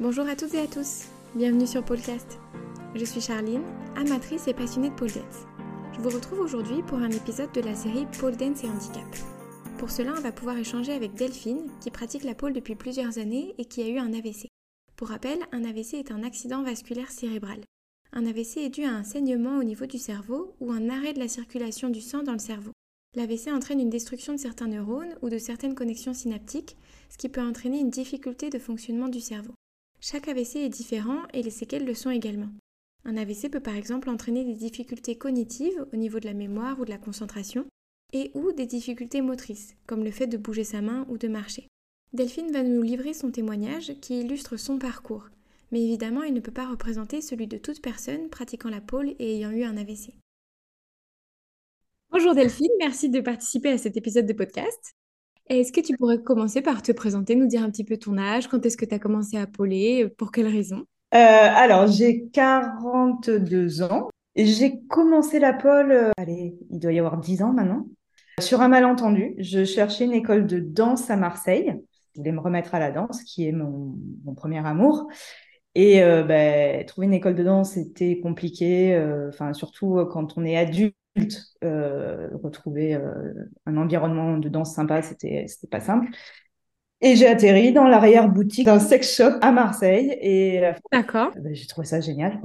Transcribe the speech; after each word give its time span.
Bonjour 0.00 0.28
à 0.28 0.36
toutes 0.36 0.54
et 0.54 0.60
à 0.60 0.68
tous, 0.68 1.06
bienvenue 1.34 1.66
sur 1.66 1.84
Podcast. 1.84 2.38
Je 2.94 3.04
suis 3.04 3.20
Charline, 3.20 3.64
amatrice 3.96 4.46
et 4.46 4.54
passionnée 4.54 4.90
de 4.90 4.94
pole 4.94 5.10
dance. 5.10 5.42
Je 5.92 6.00
vous 6.00 6.10
retrouve 6.10 6.38
aujourd'hui 6.38 6.84
pour 6.84 6.98
un 6.98 7.10
épisode 7.10 7.50
de 7.50 7.60
la 7.60 7.74
série 7.74 8.06
Pole 8.20 8.36
dance 8.36 8.62
et 8.62 8.68
handicap. 8.68 9.02
Pour 9.76 9.90
cela, 9.90 10.14
on 10.16 10.20
va 10.20 10.30
pouvoir 10.30 10.56
échanger 10.56 10.92
avec 10.92 11.14
Delphine, 11.14 11.68
qui 11.80 11.90
pratique 11.90 12.22
la 12.22 12.36
pole 12.36 12.52
depuis 12.52 12.76
plusieurs 12.76 13.18
années 13.18 13.56
et 13.58 13.64
qui 13.64 13.82
a 13.82 13.88
eu 13.88 13.98
un 13.98 14.12
AVC. 14.12 14.46
Pour 14.94 15.08
rappel, 15.08 15.40
un 15.50 15.64
AVC 15.64 15.94
est 15.94 16.12
un 16.12 16.22
accident 16.22 16.62
vasculaire 16.62 17.10
cérébral. 17.10 17.58
Un 18.12 18.24
AVC 18.24 18.58
est 18.58 18.70
dû 18.70 18.84
à 18.84 18.92
un 18.92 19.02
saignement 19.02 19.58
au 19.58 19.64
niveau 19.64 19.86
du 19.86 19.98
cerveau 19.98 20.54
ou 20.60 20.70
un 20.70 20.90
arrêt 20.90 21.12
de 21.12 21.18
la 21.18 21.26
circulation 21.26 21.88
du 21.88 22.02
sang 22.02 22.22
dans 22.22 22.34
le 22.34 22.38
cerveau. 22.38 22.70
L'AVC 23.16 23.48
entraîne 23.48 23.80
une 23.80 23.90
destruction 23.90 24.32
de 24.32 24.38
certains 24.38 24.68
neurones 24.68 25.16
ou 25.22 25.28
de 25.28 25.38
certaines 25.38 25.74
connexions 25.74 26.14
synaptiques, 26.14 26.76
ce 27.10 27.18
qui 27.18 27.28
peut 27.28 27.42
entraîner 27.42 27.80
une 27.80 27.90
difficulté 27.90 28.48
de 28.48 28.60
fonctionnement 28.60 29.08
du 29.08 29.20
cerveau. 29.20 29.54
Chaque 30.00 30.28
AVC 30.28 30.56
est 30.56 30.68
différent 30.68 31.22
et 31.32 31.42
les 31.42 31.50
séquelles 31.50 31.84
le 31.84 31.94
sont 31.94 32.10
également. 32.10 32.50
Un 33.04 33.16
AVC 33.16 33.50
peut 33.50 33.60
par 33.60 33.76
exemple 33.76 34.10
entraîner 34.10 34.44
des 34.44 34.54
difficultés 34.54 35.16
cognitives 35.16 35.86
au 35.92 35.96
niveau 35.96 36.20
de 36.20 36.26
la 36.26 36.34
mémoire 36.34 36.78
ou 36.78 36.84
de 36.84 36.90
la 36.90 36.98
concentration, 36.98 37.66
et 38.12 38.30
ou 38.34 38.52
des 38.52 38.66
difficultés 38.66 39.20
motrices, 39.20 39.74
comme 39.86 40.04
le 40.04 40.10
fait 40.10 40.26
de 40.26 40.36
bouger 40.36 40.64
sa 40.64 40.80
main 40.80 41.06
ou 41.08 41.18
de 41.18 41.28
marcher. 41.28 41.68
Delphine 42.12 42.52
va 42.52 42.62
nous 42.62 42.82
livrer 42.82 43.12
son 43.12 43.30
témoignage 43.30 43.92
qui 44.00 44.20
illustre 44.20 44.56
son 44.56 44.78
parcours, 44.78 45.28
mais 45.70 45.82
évidemment 45.82 46.22
il 46.22 46.32
ne 46.32 46.40
peut 46.40 46.52
pas 46.52 46.68
représenter 46.68 47.20
celui 47.20 47.46
de 47.46 47.58
toute 47.58 47.82
personne 47.82 48.30
pratiquant 48.30 48.70
la 48.70 48.80
pôle 48.80 49.14
et 49.18 49.36
ayant 49.36 49.50
eu 49.50 49.64
un 49.64 49.76
AVC. 49.76 50.14
Bonjour 52.10 52.34
Delphine, 52.34 52.72
merci 52.78 53.10
de 53.10 53.20
participer 53.20 53.70
à 53.70 53.78
cet 53.78 53.98
épisode 53.98 54.26
de 54.26 54.32
podcast. 54.32 54.94
Est-ce 55.48 55.72
que 55.72 55.80
tu 55.80 55.96
pourrais 55.96 56.22
commencer 56.22 56.60
par 56.60 56.82
te 56.82 56.92
présenter, 56.92 57.34
nous 57.34 57.46
dire 57.46 57.62
un 57.62 57.70
petit 57.70 57.84
peu 57.84 57.96
ton 57.96 58.18
âge, 58.18 58.48
quand 58.48 58.64
est-ce 58.66 58.76
que 58.76 58.84
tu 58.84 58.94
as 58.94 58.98
commencé 58.98 59.38
à 59.38 59.46
pôler, 59.46 60.06
pour 60.18 60.30
quelles 60.30 60.48
raisons? 60.48 60.84
Euh, 61.14 61.16
Alors, 61.16 61.86
j'ai 61.86 62.28
42 62.28 63.82
ans. 63.82 64.10
J'ai 64.36 64.78
commencé 64.88 65.38
la 65.38 65.54
pole, 65.54 65.90
euh, 65.90 66.10
allez, 66.18 66.54
il 66.70 66.78
doit 66.78 66.92
y 66.92 66.98
avoir 66.98 67.16
10 67.16 67.42
ans 67.42 67.52
maintenant. 67.52 67.86
Sur 68.40 68.60
un 68.60 68.68
malentendu, 68.68 69.34
je 69.38 69.64
cherchais 69.64 70.04
une 70.04 70.12
école 70.12 70.46
de 70.46 70.60
danse 70.60 71.10
à 71.10 71.16
Marseille. 71.16 71.74
Je 72.14 72.20
voulais 72.20 72.32
me 72.32 72.40
remettre 72.40 72.74
à 72.74 72.78
la 72.78 72.90
danse, 72.90 73.22
qui 73.24 73.48
est 73.48 73.52
mon, 73.52 73.96
premier 74.36 74.64
amour. 74.64 75.08
Et 75.74 76.02
euh, 76.02 76.24
ben, 76.24 76.84
trouver 76.84 77.06
une 77.06 77.14
école 77.14 77.34
de 77.34 77.42
danse, 77.42 77.72
c'était 77.72 78.20
compliqué, 78.20 79.00
enfin 79.28 79.54
surtout 79.54 80.06
quand 80.10 80.36
on 80.36 80.44
est 80.44 80.56
adulte 80.56 80.94
euh, 81.64 82.28
retrouver 82.42 82.94
euh, 82.94 83.32
un 83.66 83.76
environnement 83.76 84.38
de 84.38 84.48
danse 84.48 84.74
sympa, 84.74 85.02
c'était 85.02 85.46
pas 85.70 85.80
simple. 85.80 86.08
Et 87.00 87.14
j'ai 87.14 87.26
atterri 87.28 87.72
dans 87.72 87.86
l'arrière-boutique 87.86 88.66
d'un 88.66 88.80
sex 88.80 89.14
shop 89.16 89.38
à 89.40 89.52
Marseille. 89.52 90.16
Et 90.20 90.64
euh, 90.64 90.72
D'accord. 90.92 91.30
Ben, 91.36 91.54
j'ai 91.54 91.66
trouvé 91.66 91.86
ça 91.86 92.00
génial. 92.00 92.40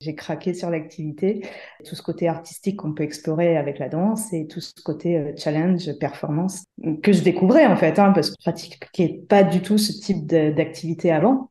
J'ai 0.00 0.14
craqué 0.14 0.52
sur 0.52 0.70
l'activité, 0.70 1.46
tout 1.88 1.94
ce 1.94 2.02
côté 2.02 2.28
artistique 2.28 2.76
qu'on 2.76 2.92
peut 2.92 3.04
explorer 3.04 3.56
avec 3.56 3.78
la 3.78 3.88
danse 3.88 4.32
et 4.32 4.46
tout 4.46 4.60
ce 4.60 4.74
côté 4.84 5.32
challenge, 5.38 5.90
performance 5.98 6.64
que 7.02 7.12
je 7.12 7.22
découvrais 7.22 7.64
en 7.66 7.76
fait, 7.76 7.98
hein, 7.98 8.12
parce 8.12 8.30
que 8.30 8.36
je 8.38 8.44
pratiquais 8.44 9.22
pas 9.28 9.44
du 9.44 9.62
tout 9.62 9.78
ce 9.78 9.92
type 9.92 10.26
d'activité 10.26 11.10
avant. 11.10 11.48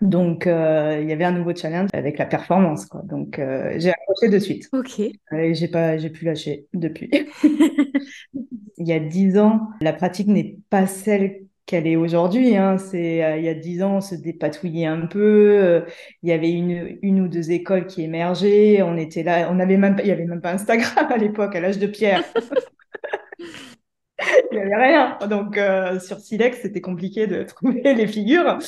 Donc, 0.00 0.46
euh, 0.46 0.98
il 1.00 1.08
y 1.08 1.12
avait 1.12 1.24
un 1.24 1.32
nouveau 1.32 1.54
challenge 1.54 1.90
avec 1.92 2.18
la 2.18 2.26
performance, 2.26 2.86
quoi. 2.86 3.02
Donc, 3.02 3.38
euh, 3.38 3.74
j'ai 3.76 3.90
accroché 3.90 4.28
de 4.28 4.38
suite. 4.38 4.68
Ok. 4.72 5.00
Et 5.00 5.54
j'ai 5.54 5.68
pas, 5.68 5.98
j'ai 5.98 6.10
pu 6.10 6.24
lâcher 6.24 6.66
depuis. 6.72 7.10
il 7.44 8.88
y 8.88 8.92
a 8.92 8.98
dix 8.98 9.38
ans, 9.38 9.60
la 9.80 9.92
pratique 9.92 10.26
n'est 10.28 10.58
pas 10.70 10.86
celle 10.86 11.42
qu'elle 11.66 11.86
est 11.86 11.96
aujourd'hui. 11.96 12.56
Hein. 12.56 12.78
C'est 12.78 13.22
euh, 13.22 13.36
il 13.36 13.44
y 13.44 13.48
a 13.48 13.54
dix 13.54 13.82
ans, 13.82 13.96
on 13.96 14.00
se 14.00 14.16
dépatouillait 14.16 14.86
un 14.86 15.06
peu. 15.06 15.84
il 16.22 16.28
y 16.28 16.32
avait 16.32 16.50
une, 16.50 16.98
une 17.02 17.20
ou 17.20 17.28
deux 17.28 17.52
écoles 17.52 17.86
qui 17.86 18.02
émergeaient. 18.02 18.82
On 18.82 18.96
était 18.96 19.22
là, 19.22 19.48
on 19.52 19.60
avait 19.60 19.76
même, 19.76 19.96
il 20.00 20.06
y 20.06 20.10
avait 20.10 20.24
même 20.24 20.40
pas 20.40 20.52
Instagram 20.52 21.06
à 21.12 21.16
l'époque, 21.16 21.54
à 21.54 21.60
l'âge 21.60 21.78
de 21.78 21.86
pierre. 21.86 22.24
il 24.50 24.58
n'y 24.58 24.62
avait 24.62 24.76
rien. 24.76 25.18
Donc, 25.28 25.56
euh, 25.58 25.98
sur 25.98 26.18
Silex, 26.18 26.60
c'était 26.62 26.80
compliqué 26.80 27.26
de 27.26 27.42
trouver 27.44 27.94
les 27.94 28.06
figures. 28.06 28.58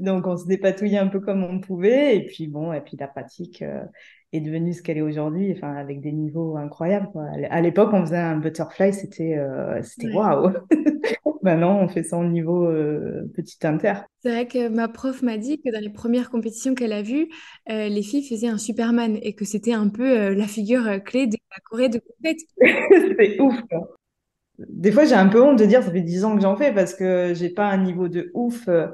Donc, 0.00 0.26
on 0.26 0.36
se 0.36 0.46
dépatouillait 0.46 0.98
un 0.98 1.08
peu 1.08 1.20
comme 1.20 1.44
on 1.44 1.60
pouvait. 1.60 2.16
Et 2.16 2.24
puis, 2.24 2.46
bon, 2.46 2.72
et 2.72 2.80
puis 2.80 2.96
la 2.98 3.08
pratique 3.08 3.62
euh, 3.62 3.82
est 4.32 4.40
devenue 4.40 4.72
ce 4.72 4.82
qu'elle 4.82 4.98
est 4.98 5.02
aujourd'hui, 5.02 5.52
enfin, 5.56 5.74
avec 5.74 6.00
des 6.00 6.12
niveaux 6.12 6.56
incroyables. 6.56 7.08
Quoi. 7.12 7.24
À 7.50 7.60
l'époque, 7.60 7.90
on 7.92 8.04
faisait 8.04 8.16
un 8.16 8.36
butterfly, 8.36 8.92
c'était 8.92 9.36
euh, 9.36 9.80
c'était 9.82 10.12
waouh. 10.12 10.52
Maintenant, 11.42 11.78
on 11.78 11.86
fait 11.86 12.02
ça 12.02 12.18
au 12.18 12.24
niveau 12.24 12.68
petit 13.36 13.64
inter. 13.64 13.92
C'est 14.20 14.30
vrai 14.30 14.48
que 14.48 14.68
ma 14.68 14.88
prof 14.88 15.22
m'a 15.22 15.36
dit 15.36 15.60
que 15.60 15.70
dans 15.72 15.80
les 15.80 15.92
premières 15.92 16.28
compétitions 16.28 16.74
qu'elle 16.74 16.92
a 16.92 17.02
vues, 17.02 17.28
les 17.68 18.02
filles 18.02 18.24
faisaient 18.24 18.48
un 18.48 18.58
Superman 18.58 19.16
et 19.22 19.32
que 19.34 19.44
c'était 19.44 19.74
un 19.74 19.88
peu 19.88 20.34
la 20.34 20.46
figure 20.48 21.00
clé 21.04 21.28
de 21.28 21.36
la 21.52 21.58
Corée 21.62 21.88
de 21.88 22.00
compète. 22.00 22.38
c'est 23.16 23.40
ouf. 23.40 23.54
Quoi 23.70 23.96
des 24.58 24.92
fois, 24.92 25.04
j'ai 25.04 25.14
un 25.14 25.28
peu 25.28 25.42
honte 25.42 25.58
de 25.58 25.64
dire, 25.66 25.82
ça 25.82 25.90
fait 25.90 26.00
dix 26.00 26.24
ans 26.24 26.34
que 26.36 26.42
j'en 26.42 26.56
fais 26.56 26.72
parce 26.72 26.94
que 26.94 27.34
j'ai 27.34 27.50
pas 27.50 27.66
un 27.68 27.78
niveau 27.78 28.08
de 28.08 28.30
ouf 28.34 28.68
euh, 28.68 28.86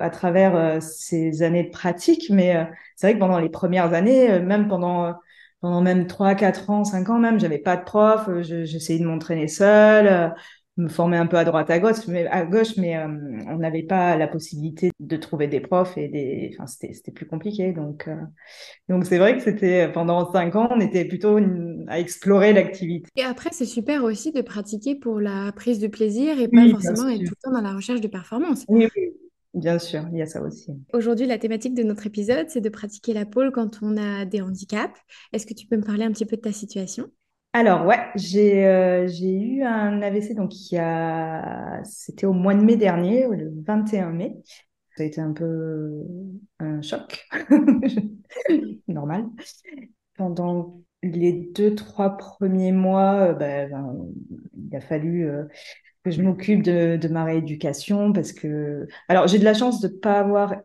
à 0.00 0.10
travers 0.10 0.56
euh, 0.56 0.80
ces 0.80 1.42
années 1.42 1.64
de 1.64 1.70
pratique. 1.70 2.30
Mais 2.30 2.56
euh, 2.56 2.64
c'est 2.96 3.08
vrai 3.08 3.14
que 3.14 3.20
pendant 3.20 3.38
les 3.38 3.50
premières 3.50 3.92
années, 3.92 4.38
même 4.40 4.68
pendant, 4.68 5.14
pendant 5.60 5.82
même 5.82 6.06
trois, 6.06 6.34
quatre 6.34 6.70
ans, 6.70 6.84
cinq 6.84 7.10
ans 7.10 7.18
même, 7.18 7.38
j'avais 7.38 7.58
pas 7.58 7.76
de 7.76 7.84
prof. 7.84 8.28
J'essayais 8.40 8.98
de 8.98 9.06
m'entraîner 9.06 9.48
seule 9.48 10.34
me 10.76 10.88
former 10.88 11.16
un 11.16 11.26
peu 11.26 11.36
à 11.36 11.44
droite 11.44 11.70
à 11.70 11.78
gauche 11.78 12.06
mais 12.06 12.26
à 12.26 12.44
gauche 12.44 12.76
mais 12.76 12.96
euh, 12.96 13.06
on 13.48 13.56
n'avait 13.56 13.82
pas 13.82 14.16
la 14.16 14.28
possibilité 14.28 14.90
de 15.00 15.16
trouver 15.16 15.48
des 15.48 15.60
profs 15.60 15.96
et 15.96 16.08
des 16.08 16.50
enfin 16.54 16.66
c'était 16.66 16.92
c'était 16.92 17.12
plus 17.12 17.26
compliqué. 17.26 17.72
Donc 17.72 18.08
euh, 18.08 18.16
donc 18.88 19.06
c'est 19.06 19.18
vrai 19.18 19.36
que 19.36 19.42
c'était 19.42 19.90
pendant 19.92 20.30
cinq 20.32 20.54
ans 20.56 20.68
on 20.70 20.80
était 20.80 21.04
plutôt 21.04 21.38
à 21.88 21.98
explorer 21.98 22.52
l'activité. 22.52 23.08
Et 23.16 23.22
après 23.22 23.50
c'est 23.52 23.64
super 23.64 24.04
aussi 24.04 24.32
de 24.32 24.42
pratiquer 24.42 24.94
pour 24.94 25.20
la 25.20 25.52
prise 25.52 25.78
de 25.78 25.86
plaisir 25.88 26.38
et 26.38 26.48
pas 26.48 26.68
forcément 26.68 27.08
être 27.08 27.24
tout 27.24 27.34
le 27.42 27.50
temps 27.50 27.52
dans 27.52 27.62
la 27.62 27.74
recherche 27.74 28.00
de 28.00 28.08
performance. 28.08 28.64
Oui, 28.68 28.86
Bien 29.56 29.78
sûr, 29.78 30.04
il 30.12 30.18
y 30.18 30.22
a 30.22 30.26
ça 30.26 30.42
aussi. 30.42 30.70
Aujourd'hui, 30.92 31.26
la 31.26 31.38
thématique 31.38 31.74
de 31.74 31.82
notre 31.82 32.06
épisode, 32.06 32.50
c'est 32.50 32.60
de 32.60 32.68
pratiquer 32.68 33.14
la 33.14 33.24
pole 33.24 33.52
quand 33.52 33.78
on 33.80 33.96
a 33.96 34.26
des 34.26 34.42
handicaps. 34.42 35.00
Est-ce 35.32 35.46
que 35.46 35.54
tu 35.54 35.66
peux 35.66 35.78
me 35.78 35.82
parler 35.82 36.04
un 36.04 36.12
petit 36.12 36.26
peu 36.26 36.36
de 36.36 36.42
ta 36.42 36.52
situation? 36.52 37.10
Alors 37.56 37.86
ouais, 37.86 37.98
j'ai 38.16 38.66
euh, 38.66 39.08
eu 39.08 39.62
un 39.62 40.02
AVC 40.02 40.34
donc 40.34 40.70
il 40.70 40.76
a 40.76 41.80
c'était 41.84 42.26
au 42.26 42.34
mois 42.34 42.54
de 42.54 42.62
mai 42.62 42.76
dernier, 42.76 43.26
le 43.28 43.50
21 43.66 44.10
mai. 44.10 44.36
Ça 44.94 45.04
a 45.04 45.06
été 45.06 45.22
un 45.22 45.32
peu 45.32 46.04
un 46.58 46.82
choc, 46.82 47.26
normal. 48.88 49.24
Pendant 50.18 50.82
les 51.02 51.32
deux 51.32 51.74
trois 51.74 52.18
premiers 52.18 52.72
mois, 52.72 53.30
euh, 53.30 53.32
ben, 53.32 53.70
ben, 53.70 54.06
il 54.70 54.76
a 54.76 54.80
fallu 54.82 55.26
euh, 55.26 55.44
que 56.04 56.10
je 56.10 56.20
m'occupe 56.20 56.62
de, 56.62 56.98
de 56.98 57.08
ma 57.08 57.24
rééducation 57.24 58.12
parce 58.12 58.32
que 58.34 58.86
alors 59.08 59.28
j'ai 59.28 59.38
de 59.38 59.44
la 59.44 59.54
chance 59.54 59.80
de 59.80 59.88
pas 59.88 60.18
avoir 60.18 60.56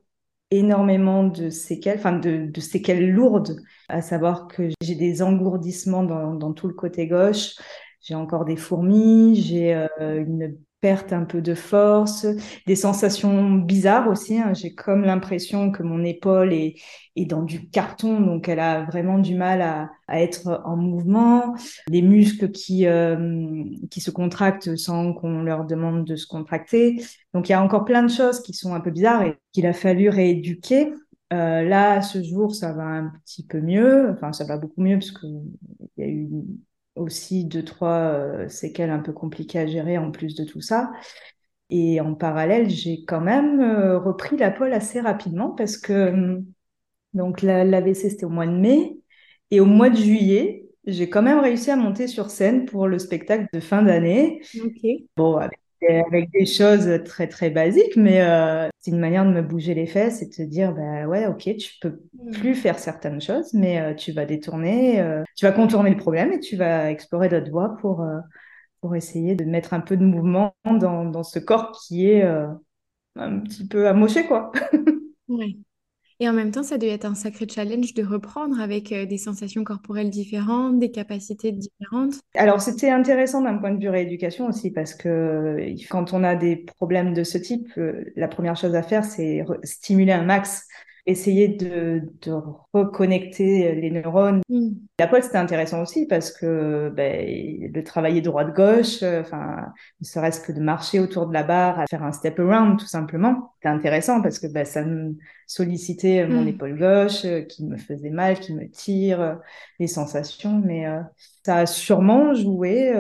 énormément 0.52 1.24
de 1.24 1.50
séquelles, 1.50 1.98
enfin 1.98 2.14
de, 2.14 2.52
séquelles 2.60 3.10
lourdes, 3.10 3.58
à 3.90 4.02
savoir 4.02 4.48
que 4.48 4.70
j'ai 4.82 4.96
des 4.96 5.22
engourdissements 5.22 6.04
dans, 6.04 6.34
dans, 6.34 6.54
tout 6.54 6.68
le 6.68 6.74
côté 6.74 7.08
gauche, 7.08 7.56
j'ai 8.02 8.16
encore 8.16 8.46
des 8.46 8.58
fourmis, 8.58 9.36
j'ai 9.36 9.74
euh, 9.74 9.88
une 10.22 10.58
perte 10.82 11.14
un 11.14 11.24
peu 11.24 11.42
de 11.42 11.54
force, 11.54 12.26
des 12.66 12.76
sensations 12.76 13.54
bizarres 13.54 14.10
aussi. 14.10 14.40
Hein. 14.40 14.54
J'ai 14.54 14.74
comme 14.74 15.04
l'impression 15.04 15.72
que 15.72 15.84
mon 15.84 16.04
épaule 16.04 16.54
est, 16.54 16.76
dans 17.28 17.44
du 17.44 17.70
carton, 17.70 18.20
donc 18.20 18.50
elle 18.50 18.60
a 18.60 18.84
vraiment 18.86 19.20
du 19.20 19.36
mal 19.36 19.62
à, 19.62 19.90
être 20.10 20.62
en 20.66 20.76
mouvement. 20.76 21.56
Les 21.88 22.02
muscles 22.02 22.52
qui, 22.52 22.88
euh, 22.88 23.64
qui 23.90 24.02
se 24.02 24.12
contractent 24.12 24.76
sans 24.76 25.14
qu'on 25.14 25.44
leur 25.44 25.66
demande 25.66 26.04
de 26.04 26.16
se 26.16 26.26
contracter. 26.28 27.02
Donc 27.34 27.48
il 27.48 27.54
y 27.54 27.56
a 27.56 27.64
encore 27.64 27.86
plein 27.86 28.04
de 28.04 28.12
choses 28.12 28.42
qui 28.42 28.54
sont 28.54 28.74
un 28.74 28.82
peu 28.82 28.92
bizarres 28.92 29.24
et 29.24 29.38
qu'il 29.54 29.68
a 29.68 29.74
fallu 29.74 30.10
rééduquer. 30.10 30.92
Euh, 31.32 31.62
là, 31.64 32.02
ce 32.02 32.22
jour, 32.22 32.54
ça 32.54 32.74
va 32.74 32.84
un 32.84 33.14
petit 33.24 33.46
peu 33.46 33.62
mieux. 33.62 34.10
Enfin, 34.12 34.34
ça 34.34 34.44
va 34.44 34.58
beaucoup 34.58 34.82
mieux 34.82 34.98
parce 34.98 35.12
qu'il 35.12 35.42
y 35.98 36.04
a 36.04 36.08
eu 36.08 36.28
aussi 36.96 37.46
deux, 37.46 37.64
trois 37.64 37.98
euh, 38.14 38.50
séquelles 38.50 38.90
un 38.92 39.00
peu 39.00 39.14
compliquées 39.14 39.60
à 39.60 39.68
gérer 39.68 39.98
en 39.98 40.12
plus 40.12 40.36
de 40.36 40.44
tout 40.46 40.62
ça. 40.62 40.92
Et 41.70 42.02
en 42.02 42.16
parallèle, 42.16 42.70
j'ai 42.70 43.06
quand 43.06 43.22
même 43.22 43.62
euh, 43.62 44.00
repris 44.00 44.38
la 44.38 44.52
pole 44.52 44.74
assez 44.74 45.00
rapidement 45.02 45.52
parce 45.52 45.78
que 45.78 46.10
hum, 46.12 46.46
donc 47.14 47.42
l'AVC 47.44 48.10
c'était 48.12 48.26
au 48.26 48.30
mois 48.30 48.48
de 48.48 48.54
mai 48.54 48.98
et 49.52 49.62
au 49.62 49.66
mois 49.68 49.90
de 49.92 49.98
juillet, 49.98 50.66
j'ai 50.88 51.10
quand 51.10 51.24
même 51.24 51.40
réussi 51.40 51.72
à 51.72 51.78
monter 51.78 52.08
sur 52.08 52.32
scène 52.32 52.66
pour 52.66 52.88
le 52.88 53.00
spectacle 53.00 53.48
de 53.54 53.62
fin 53.62 53.84
d'année. 53.84 54.42
Bon, 55.18 55.38
avec 55.38 55.61
avec 55.90 56.30
des 56.32 56.46
choses 56.46 57.04
très 57.06 57.28
très 57.28 57.50
basiques, 57.50 57.96
mais 57.96 58.22
euh, 58.22 58.70
c'est 58.80 58.92
une 58.92 59.00
manière 59.00 59.26
de 59.26 59.32
me 59.32 59.42
bouger 59.42 59.74
les 59.74 59.88
fesses 59.88 60.22
et 60.22 60.28
de 60.28 60.32
te 60.32 60.42
dire 60.42 60.74
bah 60.74 61.08
ouais 61.08 61.28
ok 61.28 61.56
tu 61.58 61.74
peux 61.82 62.02
mm. 62.14 62.32
plus 62.32 62.56
faire 62.56 62.80
certaines 62.80 63.22
choses, 63.22 63.54
mais 63.54 63.80
euh, 63.82 63.94
tu 63.94 64.12
vas 64.12 64.26
détourner, 64.26 65.00
euh, 65.02 65.24
tu 65.36 65.46
vas 65.46 65.52
contourner 65.52 65.90
le 65.90 65.98
problème 65.98 66.32
et 66.34 66.40
tu 66.40 66.56
vas 66.56 66.92
explorer 66.92 67.30
d'autres 67.30 67.52
voies 67.52 67.76
pour 67.82 68.06
pour 68.82 68.96
essayer 68.96 69.36
de 69.36 69.46
mettre 69.46 69.74
un 69.74 69.82
peu 69.82 69.98
de 69.98 70.06
mouvement 70.06 70.56
dans, 70.66 71.06
dans 71.06 71.24
ce 71.24 71.40
corps 71.40 71.72
qui 71.72 72.08
est 72.08 72.24
un 72.24 73.40
petit 73.40 73.68
peu 73.68 73.88
amoché 73.88 74.26
quoi. 74.26 74.52
Ouais. 75.28 75.56
Et 76.22 76.30
en 76.30 76.34
même 76.34 76.52
temps, 76.52 76.62
ça 76.62 76.78
devait 76.78 76.94
être 76.94 77.06
un 77.06 77.16
sacré 77.16 77.48
challenge 77.50 77.96
de 77.96 78.04
reprendre 78.04 78.62
avec 78.62 78.92
euh, 78.92 79.08
des 79.08 79.18
sensations 79.18 79.64
corporelles 79.64 80.12
différentes, 80.12 80.78
des 80.78 80.92
capacités 80.92 81.52
différentes. 81.52 82.14
Alors, 82.36 82.62
c'était 82.62 82.92
intéressant 82.92 83.42
d'un 83.42 83.58
point 83.58 83.72
de 83.72 83.82
vue 83.82 83.90
rééducation 83.90 84.46
aussi, 84.46 84.70
parce 84.70 84.94
que 84.94 85.10
euh, 85.10 85.76
quand 85.90 86.14
on 86.14 86.24
a 86.24 86.36
des 86.36 86.58
problèmes 86.58 87.16
de 87.16 87.24
ce 87.24 87.40
type, 87.40 87.72
euh, 87.80 88.06
la 88.16 88.28
première 88.28 88.56
chose 88.56 88.76
à 88.76 88.84
faire, 88.84 89.04
c'est 89.04 89.44
stimuler 89.64 90.12
un 90.12 90.24
max 90.24 90.68
essayer 91.06 91.48
de, 91.48 92.02
de, 92.22 92.32
reconnecter 92.74 93.74
les 93.76 93.90
neurones. 93.90 94.42
Mm. 94.50 94.70
La 95.00 95.08
pole, 95.08 95.24
c'était 95.24 95.38
intéressant 95.38 95.82
aussi 95.82 96.06
parce 96.06 96.32
que 96.32 96.90
ben, 96.96 97.72
de 97.72 97.82
travailler 97.82 98.22
droite-gauche, 98.22 99.02
euh, 99.02 99.22
enfin, 99.22 99.74
ne 100.00 100.06
serait-ce 100.06 100.42
que 100.42 100.52
de 100.52 100.60
marcher 100.60 101.00
autour 101.00 101.28
de 101.28 101.34
la 101.34 101.44
barre, 101.44 101.80
à 101.80 101.88
faire 101.88 102.04
un 102.04 102.12
step 102.12 102.40
around 102.40 102.80
tout 102.80 102.86
simplement, 102.86 103.54
c'était 103.56 103.70
intéressant 103.70 104.22
parce 104.22 104.40
que 104.40 104.48
ben, 104.48 104.66
ça 104.66 104.84
me 104.84 105.16
sollicitait 105.48 106.28
mon 106.28 106.44
mm. 106.44 106.48
épaule 106.50 106.78
gauche 106.78 107.26
euh, 107.26 107.42
qui 107.42 107.66
me 107.66 107.78
faisait 107.78 108.10
mal, 108.10 108.40
qui 108.40 108.54
me 108.54 108.70
tire, 108.70 109.22
euh, 109.22 109.36
les 109.80 109.88
sensations, 109.88 110.62
mais 110.64 110.86
ça 111.44 111.58
a 111.58 111.66
sûrement 111.66 112.34
joué 112.34 112.94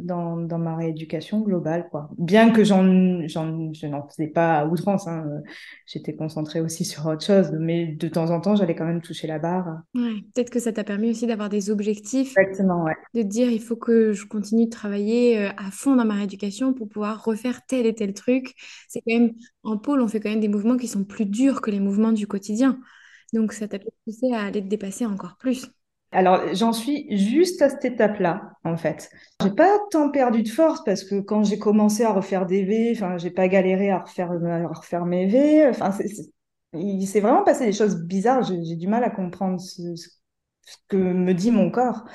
dans, 0.00 0.36
dans, 0.36 0.58
ma 0.58 0.76
rééducation 0.76 1.40
globale, 1.40 1.88
quoi. 1.90 2.10
Bien 2.18 2.50
que 2.50 2.64
j'en, 2.64 2.82
je 2.82 3.86
n'en 3.86 4.08
faisais 4.08 4.28
pas 4.28 4.60
à 4.60 4.66
outrance, 4.66 5.06
hein, 5.06 5.24
j'étais 5.86 6.14
concentrée 6.14 6.60
aussi 6.60 6.84
sur 6.84 7.06
autre 7.06 7.24
chose, 7.24 7.50
mais 7.58 7.86
de 7.86 8.08
temps 8.08 8.30
en 8.30 8.40
temps, 8.40 8.56
j'allais 8.56 8.74
quand 8.74 8.86
même 8.86 9.02
toucher 9.02 9.26
la 9.26 9.38
barre. 9.38 9.82
Ouais, 9.94 10.14
peut-être 10.34 10.50
que 10.50 10.60
ça 10.60 10.72
t'a 10.72 10.84
permis 10.84 11.10
aussi 11.10 11.26
d'avoir 11.26 11.48
des 11.48 11.70
objectifs. 11.70 12.34
Exactement, 12.36 12.84
ouais. 12.84 12.96
De 13.14 13.22
te 13.22 13.26
dire, 13.26 13.50
il 13.50 13.60
faut 13.60 13.76
que 13.76 14.12
je 14.12 14.26
continue 14.26 14.66
de 14.66 14.70
travailler 14.70 15.38
euh, 15.38 15.50
à 15.56 15.70
fond 15.70 15.96
dans 15.96 16.04
ma 16.04 16.14
rééducation 16.14 16.72
pour 16.72 16.88
pouvoir 16.88 17.24
refaire 17.24 17.64
tel 17.66 17.86
et 17.86 17.94
tel 17.94 18.14
truc. 18.14 18.54
C'est 18.88 19.00
quand 19.00 19.14
même, 19.14 19.32
en 19.62 19.78
pôle, 19.78 20.00
on 20.00 20.08
fait 20.08 20.20
quand 20.20 20.30
même 20.30 20.40
des 20.40 20.48
mouvements 20.48 20.76
qui 20.76 20.88
sont 20.88 21.04
plus 21.04 21.26
durs 21.26 21.60
que 21.60 21.70
les 21.70 21.80
mouvements 21.80 22.12
du 22.12 22.26
quotidien. 22.26 22.80
Donc, 23.32 23.52
ça 23.52 23.68
t'a 23.68 23.78
peut-être 23.78 23.98
poussé 24.04 24.32
à 24.32 24.44
aller 24.44 24.62
te 24.62 24.68
dépasser 24.68 25.06
encore 25.06 25.36
plus. 25.38 25.66
Alors, 26.16 26.54
j'en 26.54 26.72
suis 26.72 27.14
juste 27.14 27.60
à 27.60 27.68
cette 27.68 27.84
étape-là, 27.84 28.52
en 28.64 28.78
fait. 28.78 29.10
J'ai 29.42 29.50
pas 29.50 29.78
tant 29.90 30.10
perdu 30.10 30.42
de 30.42 30.48
force 30.48 30.82
parce 30.82 31.04
que 31.04 31.20
quand 31.20 31.44
j'ai 31.44 31.58
commencé 31.58 32.04
à 32.04 32.12
refaire 32.14 32.46
des 32.46 32.64
V, 32.64 32.92
enfin, 32.96 33.18
j'ai 33.18 33.30
pas 33.30 33.48
galéré 33.48 33.90
à 33.90 33.98
refaire, 33.98 34.30
à 34.32 34.68
refaire 34.68 35.04
mes 35.04 35.26
V. 35.26 35.68
Enfin, 35.68 35.90
il 36.72 37.06
s'est 37.06 37.20
vraiment 37.20 37.44
passé 37.44 37.66
des 37.66 37.74
choses 37.74 38.00
bizarres. 38.00 38.44
J'ai 38.44 38.76
du 38.76 38.88
mal 38.88 39.04
à 39.04 39.10
comprendre 39.10 39.60
ce, 39.60 39.82
que 40.88 40.96
me 40.96 41.34
dit 41.34 41.50
mon 41.50 41.70
corps. 41.70 42.06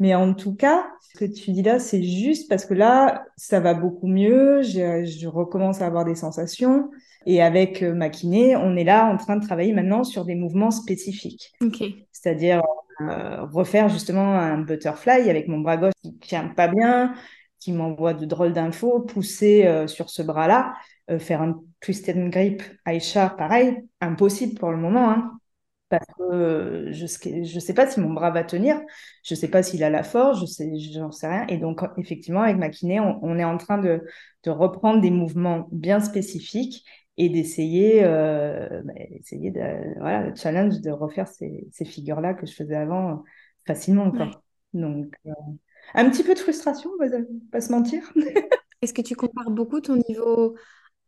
Mais 0.00 0.14
en 0.14 0.32
tout 0.32 0.54
cas, 0.54 0.86
ce 1.12 1.18
que 1.18 1.24
tu 1.26 1.52
dis 1.52 1.62
là, 1.62 1.78
c'est 1.78 2.02
juste 2.02 2.48
parce 2.48 2.64
que 2.64 2.74
là, 2.74 3.24
ça 3.36 3.60
va 3.60 3.74
beaucoup 3.74 4.08
mieux. 4.08 4.62
Je, 4.62 5.04
je 5.04 5.28
recommence 5.28 5.82
à 5.82 5.86
avoir 5.86 6.06
des 6.06 6.14
sensations. 6.14 6.90
Et 7.26 7.42
avec 7.42 7.82
euh, 7.82 7.92
ma 7.92 8.08
kiné, 8.08 8.56
on 8.56 8.76
est 8.76 8.84
là 8.84 9.06
en 9.06 9.16
train 9.16 9.36
de 9.36 9.44
travailler 9.44 9.72
maintenant 9.72 10.04
sur 10.04 10.24
des 10.24 10.34
mouvements 10.34 10.70
spécifiques. 10.70 11.52
Okay. 11.62 12.06
C'est-à-dire 12.12 12.62
euh, 13.02 13.44
refaire 13.52 13.88
justement 13.90 14.34
un 14.34 14.58
butterfly 14.58 15.28
avec 15.28 15.48
mon 15.48 15.60
bras 15.60 15.76
gauche 15.76 15.92
qui 16.02 16.16
tient 16.18 16.48
pas 16.48 16.68
bien, 16.68 17.14
qui 17.58 17.72
m'envoie 17.72 18.14
de 18.14 18.24
drôles 18.24 18.54
d'infos, 18.54 19.00
pousser 19.00 19.66
euh, 19.66 19.86
sur 19.86 20.08
ce 20.08 20.22
bras-là, 20.22 20.74
faire 21.18 21.42
un 21.42 21.60
twisted 21.80 22.30
grip 22.30 22.62
Aisha, 22.86 23.30
pareil, 23.30 23.76
impossible 24.00 24.56
pour 24.58 24.70
le 24.70 24.76
moment. 24.76 25.10
Hein 25.10 25.39
parce 25.90 26.06
que 26.16 26.86
je 26.92 27.06
sais, 27.06 27.44
je 27.44 27.58
sais 27.58 27.74
pas 27.74 27.86
si 27.88 28.00
mon 28.00 28.12
bras 28.12 28.30
va 28.30 28.44
tenir, 28.44 28.80
je 29.24 29.34
sais 29.34 29.48
pas 29.48 29.62
s'il 29.62 29.82
a 29.82 29.90
la 29.90 30.04
force, 30.04 30.40
je 30.40 30.46
sais, 30.46 30.70
j'en 30.78 31.10
sais 31.10 31.26
rien. 31.26 31.46
Et 31.48 31.58
donc, 31.58 31.82
effectivement, 31.98 32.42
avec 32.42 32.56
ma 32.56 32.70
kiné, 32.70 33.00
on, 33.00 33.36
est 33.36 33.44
en 33.44 33.58
train 33.58 33.76
de, 33.76 34.02
de, 34.44 34.50
reprendre 34.50 35.00
des 35.00 35.10
mouvements 35.10 35.68
bien 35.72 35.98
spécifiques 35.98 36.86
et 37.16 37.28
d'essayer, 37.28 38.04
euh, 38.04 38.82
bah, 38.84 38.94
essayer 39.10 39.50
de, 39.50 39.98
voilà, 39.98 40.28
le 40.28 40.34
challenge 40.36 40.80
de 40.80 40.90
refaire 40.90 41.26
ces, 41.26 41.68
ces 41.72 41.84
figures-là 41.84 42.34
que 42.34 42.46
je 42.46 42.54
faisais 42.54 42.76
avant 42.76 43.10
euh, 43.10 43.16
facilement, 43.66 44.12
quoi. 44.12 44.30
Donc, 44.72 45.16
euh, 45.26 45.32
un 45.94 46.08
petit 46.08 46.22
peu 46.22 46.34
de 46.34 46.38
frustration, 46.38 46.88
on 47.00 47.04
va 47.04 47.10
pas 47.50 47.60
se 47.60 47.72
mentir. 47.72 48.12
Est-ce 48.80 48.94
que 48.94 49.02
tu 49.02 49.16
compares 49.16 49.50
beaucoup 49.50 49.80
ton 49.80 49.96
niveau 50.08 50.54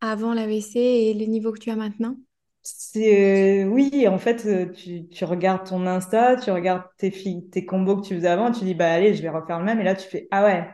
avant 0.01 0.35
l'AVC 0.35 0.75
et 0.75 1.15
le 1.15 1.27
niveau 1.27 1.53
que 1.53 1.61
tu 1.61 1.71
as 1.71 1.77
maintenant? 1.77 2.17
C'est 2.63 3.65
euh, 3.65 3.69
oui, 3.69 4.07
en 4.07 4.19
fait, 4.19 4.47
euh, 4.47 4.71
tu, 4.73 5.09
tu, 5.09 5.25
regardes 5.25 5.67
ton 5.67 5.85
Insta, 5.87 6.37
tu 6.37 6.51
regardes 6.53 6.85
tes 6.97 7.11
filles, 7.11 7.49
tes 7.51 7.67
combos 7.67 7.97
que 7.97 8.07
tu 8.07 8.15
faisais 8.15 8.29
avant, 8.29 8.53
tu 8.53 8.65
dis 8.65 8.75
bah 8.75 8.93
allez, 8.93 9.15
je 9.15 9.23
vais 9.23 9.31
refaire 9.31 9.59
le 9.59 9.65
même, 9.65 9.81
et 9.81 9.85
là 9.85 9.97
tu 9.97 10.09
fais 10.09 10.29
ah 10.31 10.45
ouais, 10.45 10.71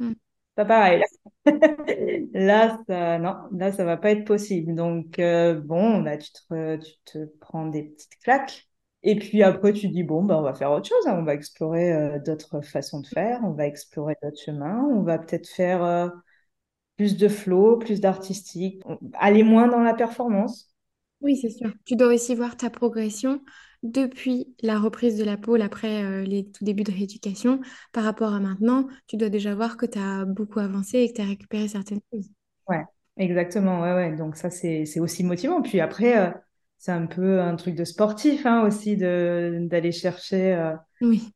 hmm. 0.00 0.14
pas 0.56 0.64
pareil. 0.64 1.02
Là. 2.34 2.78
ça 2.88 3.18
non, 3.18 3.36
là 3.52 3.72
ça 3.72 3.84
va 3.84 3.96
pas 3.96 4.10
être 4.10 4.24
possible. 4.24 4.74
Donc 4.74 5.18
euh, 5.20 5.60
bon, 5.60 6.02
bah 6.02 6.18
tu 6.18 6.32
te 6.32 6.76
tu 6.76 6.92
te 7.04 7.18
prends 7.40 7.66
des 7.68 7.84
petites 7.84 8.18
claques, 8.22 8.68
et 9.04 9.16
puis 9.16 9.42
après 9.44 9.72
tu 9.72 9.88
dis 9.88 10.02
bon 10.02 10.24
bah 10.24 10.36
on 10.38 10.42
va 10.42 10.54
faire 10.54 10.72
autre 10.72 10.88
chose, 10.88 11.06
hein. 11.06 11.16
on 11.18 11.24
va 11.24 11.34
explorer 11.34 12.20
d'autres 12.26 12.60
façons 12.62 13.00
de 13.00 13.06
faire, 13.06 13.40
on 13.44 13.52
va 13.52 13.66
explorer 13.66 14.16
d'autres 14.22 14.40
chemins, 14.44 14.82
on 14.90 15.02
va 15.02 15.18
peut-être 15.18 15.48
faire 15.48 16.12
plus 16.96 17.16
de 17.16 17.28
flow, 17.28 17.78
plus 17.78 18.00
d'artistique, 18.00 18.82
aller 19.14 19.42
moins 19.44 19.68
dans 19.68 19.80
la 19.80 19.94
performance. 19.94 20.73
Oui, 21.24 21.38
c'est 21.38 21.48
sûr. 21.48 21.72
Tu 21.86 21.96
dois 21.96 22.12
aussi 22.12 22.34
voir 22.34 22.54
ta 22.56 22.68
progression 22.68 23.42
depuis 23.82 24.54
la 24.62 24.78
reprise 24.78 25.16
de 25.16 25.24
la 25.24 25.38
pôle 25.38 25.62
après 25.62 26.04
euh, 26.04 26.22
les 26.22 26.50
tout 26.50 26.64
débuts 26.64 26.84
de 26.84 26.92
rééducation 26.92 27.60
par 27.94 28.04
rapport 28.04 28.34
à 28.34 28.40
maintenant. 28.40 28.86
Tu 29.06 29.16
dois 29.16 29.30
déjà 29.30 29.54
voir 29.54 29.78
que 29.78 29.86
tu 29.86 29.98
as 29.98 30.26
beaucoup 30.26 30.60
avancé 30.60 30.98
et 30.98 31.08
que 31.08 31.14
tu 31.16 31.22
as 31.22 31.26
récupéré 31.26 31.66
certaines 31.66 32.00
choses. 32.12 32.28
Ouais, 32.68 32.82
exactement. 33.16 33.80
Ouais, 33.80 33.94
ouais. 33.94 34.16
Donc 34.16 34.36
ça, 34.36 34.50
c'est 34.50 34.84
aussi 35.00 35.24
motivant. 35.24 35.62
Puis 35.62 35.80
après, 35.80 36.18
euh, 36.18 36.30
c'est 36.76 36.92
un 36.92 37.06
peu 37.06 37.40
un 37.40 37.56
truc 37.56 37.74
de 37.74 37.84
sportif 37.84 38.44
hein, 38.44 38.62
aussi 38.66 38.98
d'aller 38.98 39.92
chercher, 39.92 40.54
euh, 40.54 40.74
oui. 41.00 41.32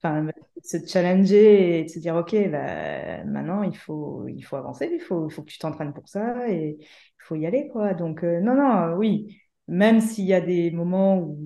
se 0.62 0.76
challenger 0.86 1.80
et 1.80 1.84
de 1.84 1.88
se 1.88 1.98
dire, 1.98 2.14
OK, 2.16 2.34
bah, 2.50 3.24
maintenant, 3.24 3.62
il 3.62 3.76
faut, 3.76 4.28
il 4.28 4.42
faut 4.42 4.56
avancer, 4.56 4.90
il 4.92 5.00
faut, 5.00 5.30
faut 5.30 5.42
que 5.42 5.50
tu 5.50 5.58
t'entraînes 5.58 5.94
pour 5.94 6.08
ça 6.08 6.46
et 6.50 6.76
il 6.78 6.86
faut 7.18 7.36
y 7.36 7.46
aller. 7.46 7.68
quoi. 7.72 7.94
Donc, 7.94 8.22
non, 8.22 8.54
non, 8.54 8.94
oui 8.96 9.38
même 9.68 10.00
s'il 10.00 10.24
y 10.24 10.34
a 10.34 10.40
des 10.40 10.70
moments 10.70 11.18
où, 11.18 11.38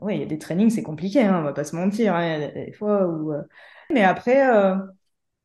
oui, 0.00 0.16
il 0.16 0.20
y 0.20 0.22
a 0.22 0.26
des 0.26 0.38
trainings, 0.38 0.70
c'est 0.70 0.82
compliqué, 0.82 1.22
hein, 1.22 1.40
on 1.40 1.42
va 1.42 1.52
pas 1.52 1.64
se 1.64 1.76
mentir, 1.76 2.14
hein, 2.14 2.24
il 2.24 2.40
y 2.40 2.44
a 2.44 2.50
des 2.66 2.72
fois 2.72 3.06
où... 3.06 3.32
Euh, 3.32 3.42
mais 3.90 4.02
après, 4.02 4.48
euh, 4.48 4.76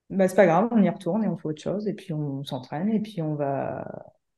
bah, 0.10 0.28
c'est 0.28 0.36
pas 0.36 0.46
grave, 0.46 0.70
on 0.72 0.82
y 0.82 0.90
retourne 0.90 1.24
et 1.24 1.28
on 1.28 1.38
fait 1.38 1.48
autre 1.50 1.62
chose, 1.62 1.88
et 1.88 1.94
puis 1.94 2.14
on 2.14 2.44
s'entraîne, 2.44 2.90
et 2.90 3.00
puis 3.00 3.22
on 3.22 3.36
va... 3.36 3.86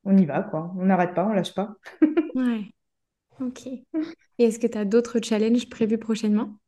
On 0.05 0.15
y 0.17 0.25
va, 0.25 0.43
quoi. 0.43 0.71
On 0.77 0.85
n'arrête 0.85 1.15
pas, 1.15 1.25
on 1.25 1.33
lâche 1.33 1.55
pas. 1.55 1.75
ouais, 2.35 2.65
ok. 3.39 3.67
Et 3.67 3.83
est-ce 4.38 4.59
que 4.59 4.67
tu 4.67 4.77
as 4.77 4.86
d'autres 4.86 5.19
challenges 5.21 5.69
prévus 5.69 5.98
prochainement? 5.98 6.60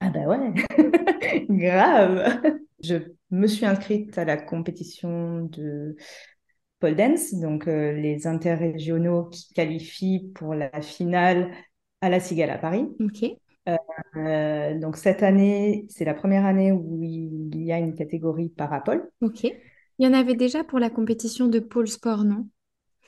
Ah 0.00 0.10
bah 0.10 0.26
ouais, 0.26 0.54
grave. 1.50 2.40
Je 2.82 2.96
me 3.30 3.46
suis 3.46 3.66
inscrite 3.66 4.16
à 4.16 4.24
la 4.24 4.36
compétition 4.36 5.42
de 5.46 5.96
pole 6.80 6.96
dance, 6.96 7.34
donc 7.34 7.66
euh, 7.66 7.92
les 7.92 8.26
interrégionaux 8.26 9.24
qui 9.24 9.52
qualifient 9.52 10.30
pour 10.34 10.54
la 10.54 10.80
finale 10.80 11.50
à 12.00 12.08
la 12.08 12.20
Cigale 12.20 12.50
à 12.50 12.58
Paris. 12.58 12.86
Ok. 13.00 13.30
Euh, 14.16 14.78
donc 14.78 14.96
cette 14.96 15.22
année, 15.22 15.86
c'est 15.88 16.04
la 16.04 16.14
première 16.14 16.46
année 16.46 16.72
où 16.72 17.02
il 17.02 17.62
y 17.62 17.72
a 17.72 17.78
une 17.78 17.94
catégorie 17.94 18.48
parapole. 18.48 19.10
Ok. 19.20 19.44
Il 19.44 20.06
y 20.06 20.06
en 20.06 20.14
avait 20.14 20.36
déjà 20.36 20.64
pour 20.64 20.78
la 20.78 20.90
compétition 20.90 21.48
de 21.48 21.58
pôle 21.58 21.88
sport, 21.88 22.24
non? 22.24 22.46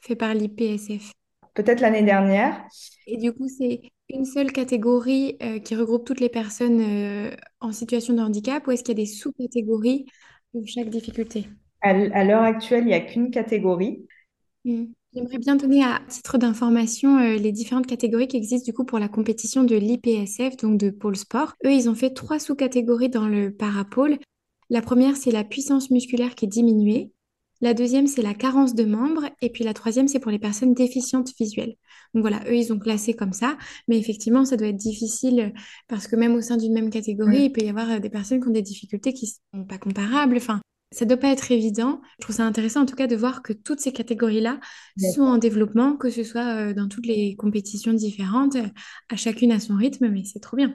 Fait 0.03 0.17
par 0.17 0.35
l'IPSF. 0.35 1.13
Peut-être 1.55 1.81
l'année 1.81 2.03
dernière. 2.03 2.65
Et 3.07 3.17
du 3.17 3.33
coup, 3.33 3.49
c'est 3.49 3.81
une 4.09 4.25
seule 4.25 4.53
catégorie 4.53 5.37
euh, 5.43 5.61
qui 5.61 5.77
regroupe 5.77 6.05
toutes 6.05 6.21
les 6.21 6.29
personnes 6.29 7.31
en 7.61 7.73
situation 7.73 8.15
de 8.15 8.21
handicap 8.21 8.67
ou 8.67 8.73
est-ce 8.73 8.83
qu'il 8.83 8.99
y 8.99 9.01
a 9.01 9.05
des 9.05 9.11
sous-catégories 9.11 10.07
pour 10.53 10.67
chaque 10.67 10.91
difficulté? 10.91 11.47
À 11.83 12.25
l'heure 12.25 12.43
actuelle, 12.43 12.85
il 12.85 12.89
n'y 12.89 12.95
a 12.95 13.01
qu'une 13.01 13.31
catégorie. 13.31 14.07
Hmm. 14.65 14.87
J'aimerais 15.13 15.39
bien 15.39 15.57
donner 15.57 15.83
à 15.83 16.01
titre 16.09 16.39
d'information 16.39 17.19
euh, 17.19 17.35
les 17.35 17.51
différentes 17.51 17.89
catégories 17.89 18.29
qui 18.29 18.37
existent 18.37 18.65
du 18.65 18.73
coup 18.73 18.85
pour 18.85 19.01
la 19.01 19.09
compétition 19.09 19.65
de 19.65 19.75
l'IPSF, 19.75 20.57
donc 20.57 20.79
de 20.79 20.91
pôle 20.91 21.17
sport. 21.17 21.55
Eux, 21.65 21.73
ils 21.73 21.89
ont 21.89 21.97
fait 21.97 22.11
trois 22.11 22.39
sous-catégories 22.39 23.09
dans 23.09 23.27
le 23.27 23.53
parapôle. 23.53 24.19
La 24.69 24.83
première, 24.83 25.17
c'est 25.17 25.33
la 25.33 25.43
puissance 25.43 25.91
musculaire 25.91 26.37
qui 26.37 26.45
est 26.45 26.49
diminuée. 26.49 27.11
La 27.61 27.75
deuxième, 27.75 28.07
c'est 28.07 28.23
la 28.23 28.35
carence 28.35 28.77
de 28.77 28.85
membres. 28.85 29.25
Et 29.43 29.51
puis 29.51 29.65
la 29.65 29.75
troisième, 29.75 30.07
c'est 30.07 30.21
pour 30.21 30.31
les 30.31 30.39
personnes 30.39 30.75
déficientes 30.75 31.33
visuelles. 31.37 31.75
Donc 32.15 32.23
voilà, 32.23 32.41
eux, 32.47 32.55
ils 32.55 32.73
ont 32.73 32.79
classé 32.79 33.13
comme 33.15 33.33
ça. 33.33 33.59
Mais 33.89 33.99
effectivement, 33.99 34.45
ça 34.45 34.57
doit 34.57 34.69
être 34.69 34.77
difficile 34.77 35.53
parce 35.89 36.07
que 36.07 36.15
même 36.15 36.37
au 36.37 36.41
sein 36.41 36.57
d'une 36.57 36.73
même 36.73 36.89
catégorie, 36.89 37.47
il 37.47 37.53
peut 37.53 37.63
y 37.63 37.69
avoir 37.69 37.91
euh, 37.91 37.99
des 37.99 38.11
personnes 38.11 38.41
qui 38.41 38.49
ont 38.49 38.53
des 38.53 38.63
difficultés 38.63 39.13
qui 39.13 39.35
ne 39.53 39.59
sont 39.59 39.67
pas 39.67 39.79
comparables. 39.79 40.37
Enfin, 40.37 40.61
ça 40.93 41.05
doit 41.05 41.17
pas 41.17 41.31
être 41.33 41.53
évident. 41.53 42.01
Je 42.19 42.25
trouve 42.25 42.37
ça 42.37 42.45
intéressant 42.45 42.83
en 42.83 42.87
tout 42.87 42.97
cas 42.97 43.07
de 43.07 43.17
voir 43.17 43.43
que 43.43 43.53
toutes 43.53 43.81
ces 43.81 43.93
catégories-là 43.93 44.59
sont 45.15 45.23
en 45.23 45.39
développement, 45.39 45.97
que 45.97 46.11
ce 46.11 46.25
soit 46.25 46.57
euh, 46.57 46.75
dans 46.75 46.89
toutes 46.89 47.07
les 47.07 47.37
compétitions 47.37 47.93
différentes, 47.93 48.57
à 49.09 49.17
chacune 49.17 49.53
à 49.53 49.61
son 49.61 49.77
rythme, 49.77 50.09
mais 50.09 50.25
c'est 50.25 50.41
trop 50.41 50.57
bien. 50.57 50.75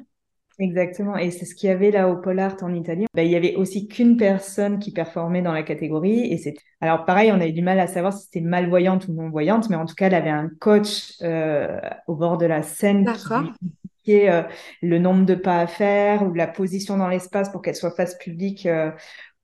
Exactement. 0.58 1.18
Et 1.18 1.32
c'est 1.32 1.44
ce 1.44 1.54
qu'il 1.54 1.68
y 1.68 1.72
avait 1.72 1.92
là 1.92 2.10
au 2.10 2.18
Pole 2.18 2.40
Art 2.40 2.56
en 2.62 2.74
Italie. 2.74 3.08
Ben, 3.14 3.24
il 3.24 3.32
y 3.32 3.36
avait 3.36 3.56
aussi 3.56 3.88
qu'une 3.88 4.16
personne 4.16 4.80
qui 4.80 4.92
performait 4.92 5.42
dans 5.42 5.52
la 5.52 5.64
catégorie. 5.64 6.32
Et 6.32 6.38
c'est 6.38 6.56
alors 6.80 7.04
pareil, 7.04 7.32
on 7.32 7.36
avait 7.36 7.52
du 7.52 7.62
mal 7.62 7.80
à 7.80 7.88
savoir 7.88 8.14
si 8.14 8.26
c'était 8.26 8.42
malvoyante 8.42 9.08
ou 9.08 9.14
non 9.14 9.30
voyante, 9.30 9.70
mais 9.70 9.76
en 9.76 9.86
tout 9.86 9.96
cas, 9.96 10.08
elle 10.08 10.16
avait 10.16 10.30
un 10.30 10.50
coach 10.60 11.16
euh, 11.24 11.80
au 12.08 12.16
bord 12.16 12.38
de 12.38 12.46
la 12.46 12.64
scène 12.64 13.06
qui 14.06 14.30
euh, 14.30 14.44
le 14.82 15.00
nombre 15.00 15.26
de 15.26 15.36
pas 15.36 15.60
à 15.60 15.68
faire 15.68 16.24
ou 16.24 16.34
la 16.34 16.48
position 16.48 16.98
dans 16.98 17.08
l'espace 17.08 17.50
pour 17.50 17.62
qu'elle 17.62 17.76
soit 17.76 17.92
face 17.92 18.16
publique 18.18 18.66
euh, 18.66 18.92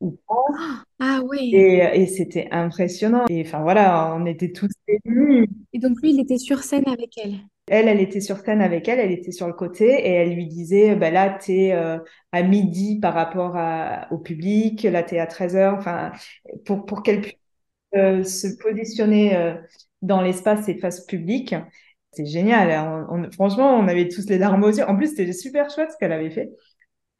ou 0.01 0.17
pas. 0.27 0.83
Ah 0.99 1.21
oui. 1.27 1.51
Et, 1.53 1.77
et 2.01 2.07
c'était 2.07 2.47
impressionnant. 2.51 3.25
Et 3.29 3.43
enfin 3.45 3.61
voilà, 3.61 4.13
on 4.15 4.25
était 4.25 4.51
tous 4.51 4.71
émus. 4.87 5.47
Et 5.73 5.79
donc 5.79 6.01
lui, 6.01 6.11
il 6.11 6.19
était 6.19 6.37
sur 6.37 6.59
scène 6.59 6.87
avec 6.87 7.17
elle. 7.17 7.35
Elle, 7.67 7.87
elle 7.87 8.01
était 8.01 8.19
sur 8.19 8.37
scène 8.37 8.61
avec 8.61 8.89
elle, 8.89 8.99
elle 8.99 9.11
était 9.11 9.31
sur 9.31 9.47
le 9.47 9.53
côté 9.53 9.85
et 9.85 10.11
elle 10.11 10.33
lui 10.33 10.47
disait, 10.47 10.95
bah 10.95 11.09
là, 11.09 11.37
tu 11.41 11.53
es 11.53 11.73
euh, 11.73 11.99
à 12.33 12.43
midi 12.43 12.99
par 12.99 13.13
rapport 13.13 13.55
au 14.11 14.17
public, 14.17 14.83
là, 14.83 15.03
tu 15.03 15.15
es 15.15 15.19
à 15.19 15.25
13h, 15.25 15.77
enfin, 15.77 16.11
pour, 16.65 16.85
pour 16.85 17.01
qu'elle 17.01 17.21
puisse 17.21 17.37
euh, 17.95 18.23
se 18.23 18.47
positionner 18.61 19.35
euh, 19.37 19.53
dans 20.01 20.21
l'espace 20.21 20.67
et 20.69 20.77
face 20.79 21.05
public. 21.05 21.55
C'est 22.13 22.25
génial. 22.25 22.71
Hein. 22.71 23.29
franchement, 23.33 23.73
on 23.75 23.87
avait 23.87 24.09
tous 24.09 24.27
les 24.27 24.37
larmes 24.37 24.63
aux 24.63 24.69
yeux. 24.69 24.83
En 24.83 24.97
plus, 24.97 25.15
c'était 25.15 25.31
super 25.31 25.69
chouette 25.69 25.91
ce 25.91 25.97
qu'elle 25.97 26.11
avait 26.11 26.31
fait. 26.31 26.51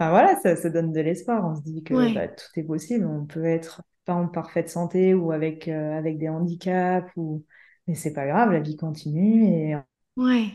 Enfin 0.02 0.10
voilà, 0.10 0.36
ça, 0.42 0.56
ça 0.56 0.70
donne 0.72 0.92
de 0.92 1.00
l'espoir. 1.00 1.46
On 1.46 1.56
se 1.56 1.62
dit 1.62 1.84
que 1.84 1.94
bah, 2.16 2.28
tout 2.28 2.60
est 2.60 2.64
possible. 2.64 3.06
On 3.06 3.26
peut 3.26 3.46
être 3.46 3.84
pas 4.04 4.16
en 4.16 4.28
parfaite 4.28 4.68
santé 4.68 5.14
ou 5.14 5.32
avec, 5.32 5.68
avec 5.68 6.18
des 6.18 6.28
handicaps. 6.28 7.12
Ou... 7.18 7.46
Mais 7.86 7.94
c'est 7.94 8.14
pas 8.14 8.26
grave, 8.26 8.52
la 8.52 8.62
vie 8.62 8.78
continue 8.78 9.46
et 9.46 9.76
Ouais, 10.18 10.46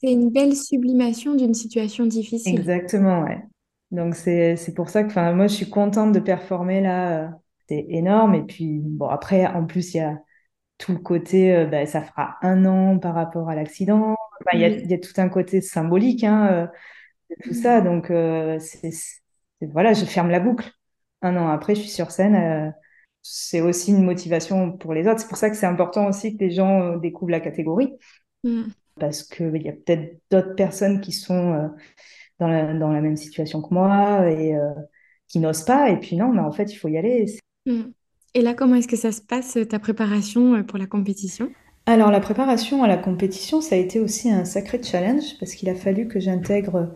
c'est 0.00 0.10
une 0.10 0.30
belle 0.30 0.56
sublimation 0.56 1.34
d'une 1.34 1.54
situation 1.54 2.06
difficile. 2.06 2.58
Exactement, 2.58 3.22
ouais. 3.22 3.42
Donc 3.90 4.16
c'est 4.16 4.56
pour 4.74 4.88
ça 4.88 5.04
que 5.04 5.08
enfin 5.08 5.32
moi 5.32 5.46
je 5.46 5.54
suis 5.54 5.70
contente 5.70 6.12
de 6.12 6.18
performer 6.18 6.80
là, 6.80 7.24
euh, 7.24 7.28
c'est 7.68 7.86
énorme 7.90 8.34
et 8.34 8.42
puis 8.42 8.80
bon 8.82 9.06
après 9.06 9.46
en 9.46 9.66
plus 9.66 9.94
il 9.94 9.98
y 9.98 10.00
a 10.00 10.18
tout 10.78 10.92
le 10.92 10.98
côté 10.98 11.54
euh, 11.54 11.66
bah, 11.66 11.86
ça 11.86 12.02
fera 12.02 12.36
un 12.42 12.64
an 12.64 12.98
par 12.98 13.14
rapport 13.14 13.48
à 13.48 13.54
l'accident. 13.54 14.16
il 14.52 14.60
y 14.60 14.64
a, 14.64 14.68
il 14.68 14.90
y 14.90 14.94
a 14.94 14.98
tout 14.98 15.12
un 15.18 15.28
côté 15.28 15.60
symbolique 15.60 16.24
hein, 16.24 16.48
euh, 16.50 16.66
tout 17.42 17.54
ça 17.54 17.80
donc 17.80 18.06
c'est 18.08 18.90
voilà, 19.60 19.92
je 19.94 20.04
ferme 20.04 20.30
la 20.30 20.40
boucle. 20.40 20.70
Un 21.22 21.36
an 21.36 21.48
après, 21.48 21.74
je 21.74 21.80
suis 21.80 21.90
sur 21.90 22.10
scène. 22.10 22.74
c'est 23.22 23.62
aussi 23.62 23.92
une 23.92 24.04
motivation 24.04 24.72
pour 24.72 24.92
les 24.92 25.08
autres. 25.08 25.20
C'est 25.20 25.28
pour 25.28 25.38
ça 25.38 25.48
que 25.48 25.56
c'est 25.56 25.66
important 25.66 26.06
aussi 26.06 26.36
que 26.36 26.44
les 26.44 26.50
gens 26.50 26.96
découvrent 26.98 27.30
la 27.30 27.40
catégorie. 27.40 27.94
Mm 28.42 28.64
parce 28.98 29.22
qu'il 29.22 29.62
y 29.62 29.68
a 29.68 29.72
peut-être 29.72 30.20
d'autres 30.30 30.54
personnes 30.54 31.00
qui 31.00 31.12
sont 31.12 31.52
euh, 31.52 31.68
dans, 32.38 32.48
la, 32.48 32.74
dans, 32.74 32.92
la, 32.92 33.00
même 33.00 33.16
situation 33.16 33.62
que 33.62 33.72
moi 33.72 34.30
et 34.30 34.54
euh, 34.54 34.70
qui 35.28 35.38
n'osent 35.38 35.64
pas. 35.64 35.90
Et 35.90 35.98
puis 35.98 36.16
non, 36.16 36.32
mais 36.32 36.40
en 36.40 36.52
fait, 36.52 36.72
il 36.72 36.76
faut 36.76 36.88
y 36.88 36.96
aller. 36.96 37.26
Mm. 37.66 37.82
Et 38.34 38.42
là, 38.42 38.54
comment 38.54 38.76
est-ce 38.76 38.88
que 38.88 38.96
ça 38.96 39.12
se 39.12 39.20
passe, 39.20 39.58
ta 39.68 39.78
préparation 39.78 40.54
euh, 40.54 40.62
pour 40.62 40.78
la 40.78 40.86
compétition? 40.86 41.50
Alors, 41.86 42.10
la 42.10 42.20
préparation 42.20 42.82
à 42.82 42.88
la 42.88 42.96
compétition, 42.96 43.60
ça 43.60 43.74
a 43.74 43.78
été 43.78 44.00
aussi 44.00 44.30
un 44.30 44.44
sacré 44.44 44.82
challenge 44.82 45.38
parce 45.38 45.54
qu'il 45.54 45.68
a 45.68 45.74
fallu 45.74 46.08
que 46.08 46.18
j'intègre 46.18 46.94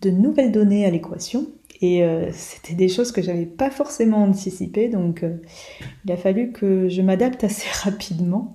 de 0.00 0.10
nouvelles 0.10 0.52
données 0.52 0.86
à 0.86 0.90
l'équation. 0.90 1.46
Et 1.80 2.04
c'était 2.30 2.74
des 2.74 2.88
choses 2.88 3.10
que 3.10 3.22
j'avais 3.22 3.44
pas 3.44 3.68
forcément 3.68 4.22
anticipées, 4.22 4.88
donc 4.88 5.24
il 6.04 6.12
a 6.12 6.16
fallu 6.16 6.52
que 6.52 6.88
je 6.88 7.02
m'adapte 7.02 7.42
assez 7.42 7.66
rapidement. 7.82 8.54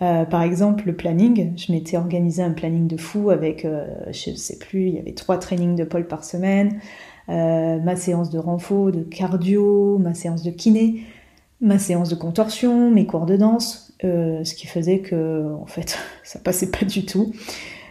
Euh, 0.00 0.24
par 0.24 0.42
exemple, 0.42 0.84
le 0.86 0.94
planning, 0.94 1.52
je 1.56 1.72
m'étais 1.72 1.96
organisé 1.96 2.42
un 2.42 2.52
planning 2.52 2.86
de 2.86 2.96
fou 2.96 3.30
avec, 3.30 3.64
euh, 3.64 3.86
je 4.12 4.30
ne 4.30 4.36
sais 4.36 4.58
plus, 4.58 4.86
il 4.88 4.94
y 4.94 4.98
avait 4.98 5.12
trois 5.12 5.38
trainings 5.38 5.74
de 5.74 5.84
pôle 5.84 6.06
par 6.06 6.24
semaine, 6.24 6.80
euh, 7.28 7.80
ma 7.80 7.96
séance 7.96 8.30
de 8.30 8.38
renfo, 8.38 8.90
de 8.92 9.02
cardio, 9.02 9.98
ma 9.98 10.14
séance 10.14 10.42
de 10.42 10.50
kiné, 10.50 11.02
ma 11.60 11.78
séance 11.78 12.08
de 12.08 12.14
contorsion, 12.14 12.90
mes 12.92 13.06
cours 13.06 13.26
de 13.26 13.36
danse, 13.36 13.92
ce 14.02 14.54
qui 14.54 14.68
faisait 14.68 15.00
que, 15.00 15.52
en 15.60 15.66
fait, 15.66 15.98
ça 16.22 16.38
passait 16.38 16.70
pas 16.70 16.84
du 16.84 17.04
tout. 17.04 17.32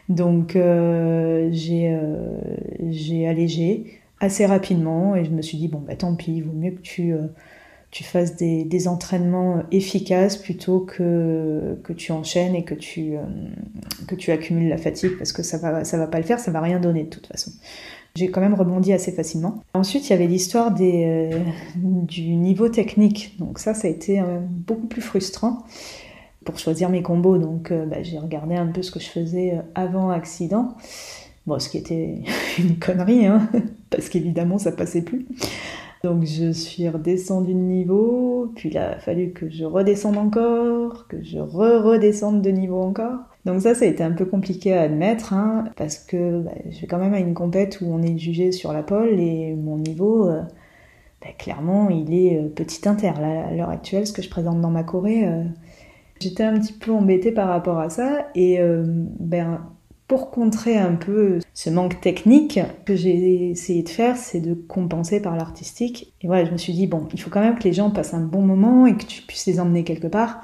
Donc, 0.09 0.53
j'ai 0.53 1.97
j'ai 2.89 3.27
allégé 3.27 3.99
assez 4.19 4.45
rapidement 4.45 5.15
et 5.15 5.25
je 5.25 5.31
me 5.31 5.41
suis 5.41 5.57
dit, 5.57 5.67
bon, 5.67 5.79
bah 5.79 5.95
tant 5.95 6.15
pis, 6.15 6.37
il 6.37 6.43
vaut 6.43 6.53
mieux 6.53 6.71
que 6.71 6.81
tu 6.81 7.13
tu 7.91 8.03
fasses 8.03 8.35
des, 8.35 8.63
des, 8.65 8.87
entraînements 8.87 9.63
efficaces 9.71 10.37
plutôt 10.37 10.81
que, 10.81 11.77
que 11.83 11.93
tu 11.93 12.11
enchaînes 12.11 12.53
et 12.53 12.63
que 12.63 12.75
tu, 12.75 13.15
euh, 13.15 13.21
que 14.07 14.15
tu 14.15 14.31
accumules 14.31 14.67
la 14.67 14.77
fatigue 14.77 15.17
parce 15.17 15.31
que 15.31 15.41
ça 15.41 15.57
va, 15.57 15.85
ça 15.85 15.97
va 15.97 16.07
pas 16.07 16.17
le 16.17 16.25
faire, 16.25 16.39
ça 16.39 16.51
va 16.51 16.59
rien 16.59 16.79
donner 16.79 17.03
de 17.03 17.09
toute 17.09 17.27
façon. 17.27 17.51
J'ai 18.15 18.29
quand 18.29 18.41
même 18.41 18.55
rebondi 18.55 18.93
assez 18.93 19.11
facilement. 19.11 19.63
Ensuite, 19.73 20.07
il 20.07 20.09
y 20.09 20.13
avait 20.13 20.27
l'histoire 20.27 20.75
euh, 20.79 21.39
du 21.75 22.35
niveau 22.35 22.67
technique. 22.67 23.35
Donc 23.39 23.59
ça, 23.59 23.73
ça 23.73 23.87
a 23.87 23.91
été 23.91 24.19
euh, 24.19 24.39
beaucoup 24.41 24.87
plus 24.87 25.01
frustrant 25.01 25.63
pour 26.47 26.57
choisir 26.57 26.89
mes 26.89 27.03
combos. 27.03 27.37
Donc 27.37 27.71
bah, 27.71 28.01
j'ai 28.01 28.17
regardé 28.17 28.55
un 28.55 28.67
peu 28.67 28.81
ce 28.81 28.89
que 28.89 28.99
je 28.99 29.09
faisais 29.09 29.61
avant 29.75 30.09
accident. 30.09 30.75
Bon, 31.45 31.59
ce 31.59 31.69
qui 31.69 31.77
était 31.77 32.23
une 32.59 32.79
connerie, 32.79 33.25
hein, 33.25 33.47
parce 33.89 34.09
qu'évidemment, 34.09 34.57
ça 34.57 34.71
passait 34.71 35.03
plus. 35.03 35.27
Donc 36.03 36.25
je 36.25 36.51
suis 36.51 36.87
redescendue 36.87 37.53
de 37.53 37.59
niveau, 37.59 38.51
puis 38.55 38.69
il 38.69 38.77
a 38.77 38.99
fallu 38.99 39.31
que 39.31 39.49
je 39.49 39.65
redescende 39.65 40.17
encore, 40.17 41.07
que 41.07 41.23
je 41.23 41.39
re-redescende 41.39 42.41
de 42.41 42.49
niveau 42.49 42.81
encore. 42.81 43.19
Donc 43.45 43.61
ça, 43.61 43.73
ça 43.73 43.85
a 43.85 43.87
été 43.87 44.03
un 44.03 44.11
peu 44.11 44.25
compliqué 44.25 44.73
à 44.73 44.81
admettre, 44.81 45.33
hein, 45.33 45.65
parce 45.75 45.97
que 45.97 46.41
bah, 46.41 46.51
je 46.69 46.81
vais 46.81 46.87
quand 46.87 46.99
même 46.99 47.13
à 47.13 47.19
une 47.19 47.33
compète 47.33 47.79
où 47.81 47.85
on 47.87 48.01
est 48.03 48.17
jugé 48.17 48.51
sur 48.51 48.73
la 48.73 48.83
pole 48.83 49.19
et 49.19 49.55
mon 49.55 49.77
niveau, 49.77 50.27
euh, 50.27 50.41
bah, 51.21 51.29
clairement, 51.37 51.89
il 51.89 52.13
est 52.13 52.39
euh, 52.39 52.49
petit 52.49 52.87
inter. 52.87 53.13
à 53.17 53.51
l'heure 53.53 53.69
actuelle, 53.69 54.05
ce 54.05 54.13
que 54.13 54.21
je 54.21 54.29
présente 54.29 54.61
dans 54.61 54.69
ma 54.69 54.83
Corée, 54.83 55.25
euh, 55.25 55.43
j'étais 56.19 56.43
un 56.43 56.59
petit 56.59 56.73
peu 56.73 56.91
embêtée 56.91 57.31
par 57.31 57.47
rapport 57.47 57.79
à 57.79 57.89
ça. 57.89 58.27
Et 58.35 58.59
ben, 59.19 59.61
pour 60.07 60.31
contrer 60.31 60.77
un 60.77 60.95
peu 60.95 61.39
ce 61.53 61.69
manque 61.69 61.99
technique, 61.99 62.59
que 62.85 62.95
j'ai 62.95 63.49
essayé 63.49 63.83
de 63.83 63.89
faire, 63.89 64.15
c'est 64.15 64.39
de 64.39 64.53
compenser 64.53 65.21
par 65.21 65.35
l'artistique. 65.35 66.13
Et 66.21 66.27
voilà, 66.27 66.45
je 66.45 66.51
me 66.51 66.57
suis 66.57 66.73
dit, 66.73 66.87
bon, 66.87 67.07
il 67.13 67.19
faut 67.19 67.29
quand 67.29 67.41
même 67.41 67.57
que 67.59 67.63
les 67.63 67.73
gens 67.73 67.91
passent 67.91 68.13
un 68.13 68.21
bon 68.21 68.41
moment 68.41 68.85
et 68.85 68.95
que 68.95 69.03
tu 69.05 69.21
puisses 69.23 69.45
les 69.47 69.59
emmener 69.59 69.83
quelque 69.83 70.07
part. 70.07 70.41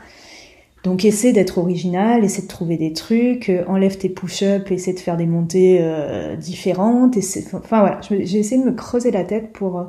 Donc 0.83 1.05
essaie 1.05 1.31
d'être 1.31 1.59
original, 1.59 2.25
essaie 2.25 2.41
de 2.41 2.47
trouver 2.47 2.75
des 2.75 2.91
trucs, 2.91 3.49
euh, 3.49 3.63
enlève 3.67 3.97
tes 3.97 4.09
push-ups, 4.09 4.69
essaie 4.69 4.93
de 4.93 4.99
faire 4.99 5.15
des 5.15 5.25
montées 5.25 5.77
euh, 5.81 6.35
différentes. 6.35 7.17
enfin 7.53 7.79
voilà, 7.79 8.01
j'ai 8.01 8.39
essayé 8.39 8.61
de 8.61 8.67
me 8.69 8.75
creuser 8.75 9.09
la 9.11 9.23
tête 9.23 9.53
pour, 9.53 9.79
euh, 9.79 9.85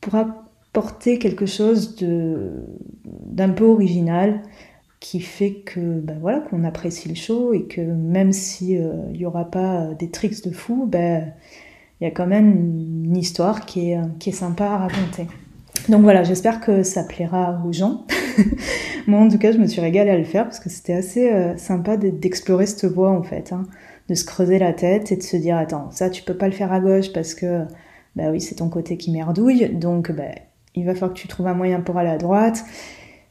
pour 0.00 0.14
apporter 0.14 1.18
quelque 1.18 1.44
chose 1.44 1.96
d'un 2.00 3.50
peu 3.50 3.64
original 3.64 4.40
qui 5.02 5.20
fait 5.20 5.50
que 5.50 5.80
ben 5.80 6.16
voilà 6.20 6.38
qu'on 6.38 6.62
apprécie 6.62 7.08
le 7.08 7.16
show 7.16 7.52
et 7.52 7.64
que 7.64 7.80
même 7.80 8.32
si 8.32 8.78
euh, 8.78 8.92
il 9.12 9.20
y 9.20 9.26
aura 9.26 9.50
pas 9.50 9.88
des 9.98 10.10
tricks 10.10 10.44
de 10.44 10.52
fou, 10.52 10.86
ben 10.86 11.32
il 12.00 12.04
y 12.04 12.06
a 12.06 12.12
quand 12.12 12.26
même 12.26 12.52
une 13.04 13.16
histoire 13.16 13.66
qui 13.66 13.90
est 13.90 14.00
qui 14.20 14.30
est 14.30 14.32
sympa 14.32 14.64
à 14.64 14.78
raconter. 14.78 15.26
Donc 15.88 16.02
voilà, 16.02 16.22
j'espère 16.22 16.60
que 16.60 16.84
ça 16.84 17.02
plaira 17.02 17.60
aux 17.66 17.72
gens. 17.72 18.06
Moi 19.08 19.18
en 19.18 19.28
tout 19.28 19.38
cas, 19.38 19.50
je 19.50 19.58
me 19.58 19.66
suis 19.66 19.80
régalée 19.80 20.12
à 20.12 20.18
le 20.18 20.24
faire 20.24 20.44
parce 20.44 20.60
que 20.60 20.70
c'était 20.70 20.94
assez 20.94 21.32
euh, 21.32 21.56
sympa 21.56 21.96
d'explorer 21.96 22.66
cette 22.66 22.84
voie 22.84 23.10
en 23.10 23.24
fait, 23.24 23.52
hein, 23.52 23.66
de 24.08 24.14
se 24.14 24.24
creuser 24.24 24.60
la 24.60 24.72
tête 24.72 25.10
et 25.10 25.16
de 25.16 25.22
se 25.22 25.36
dire 25.36 25.56
attends 25.56 25.90
ça 25.90 26.10
tu 26.10 26.22
peux 26.22 26.36
pas 26.36 26.46
le 26.46 26.54
faire 26.54 26.72
à 26.72 26.78
gauche 26.78 27.12
parce 27.12 27.34
que 27.34 27.64
bah 28.14 28.30
oui 28.30 28.40
c'est 28.40 28.56
ton 28.56 28.68
côté 28.68 28.96
qui 28.96 29.10
merdouille 29.10 29.68
donc 29.74 30.12
bah, 30.12 30.30
il 30.76 30.86
va 30.86 30.94
falloir 30.94 31.12
que 31.12 31.18
tu 31.18 31.26
trouves 31.26 31.48
un 31.48 31.54
moyen 31.54 31.80
pour 31.80 31.98
aller 31.98 32.10
à 32.10 32.18
droite 32.18 32.64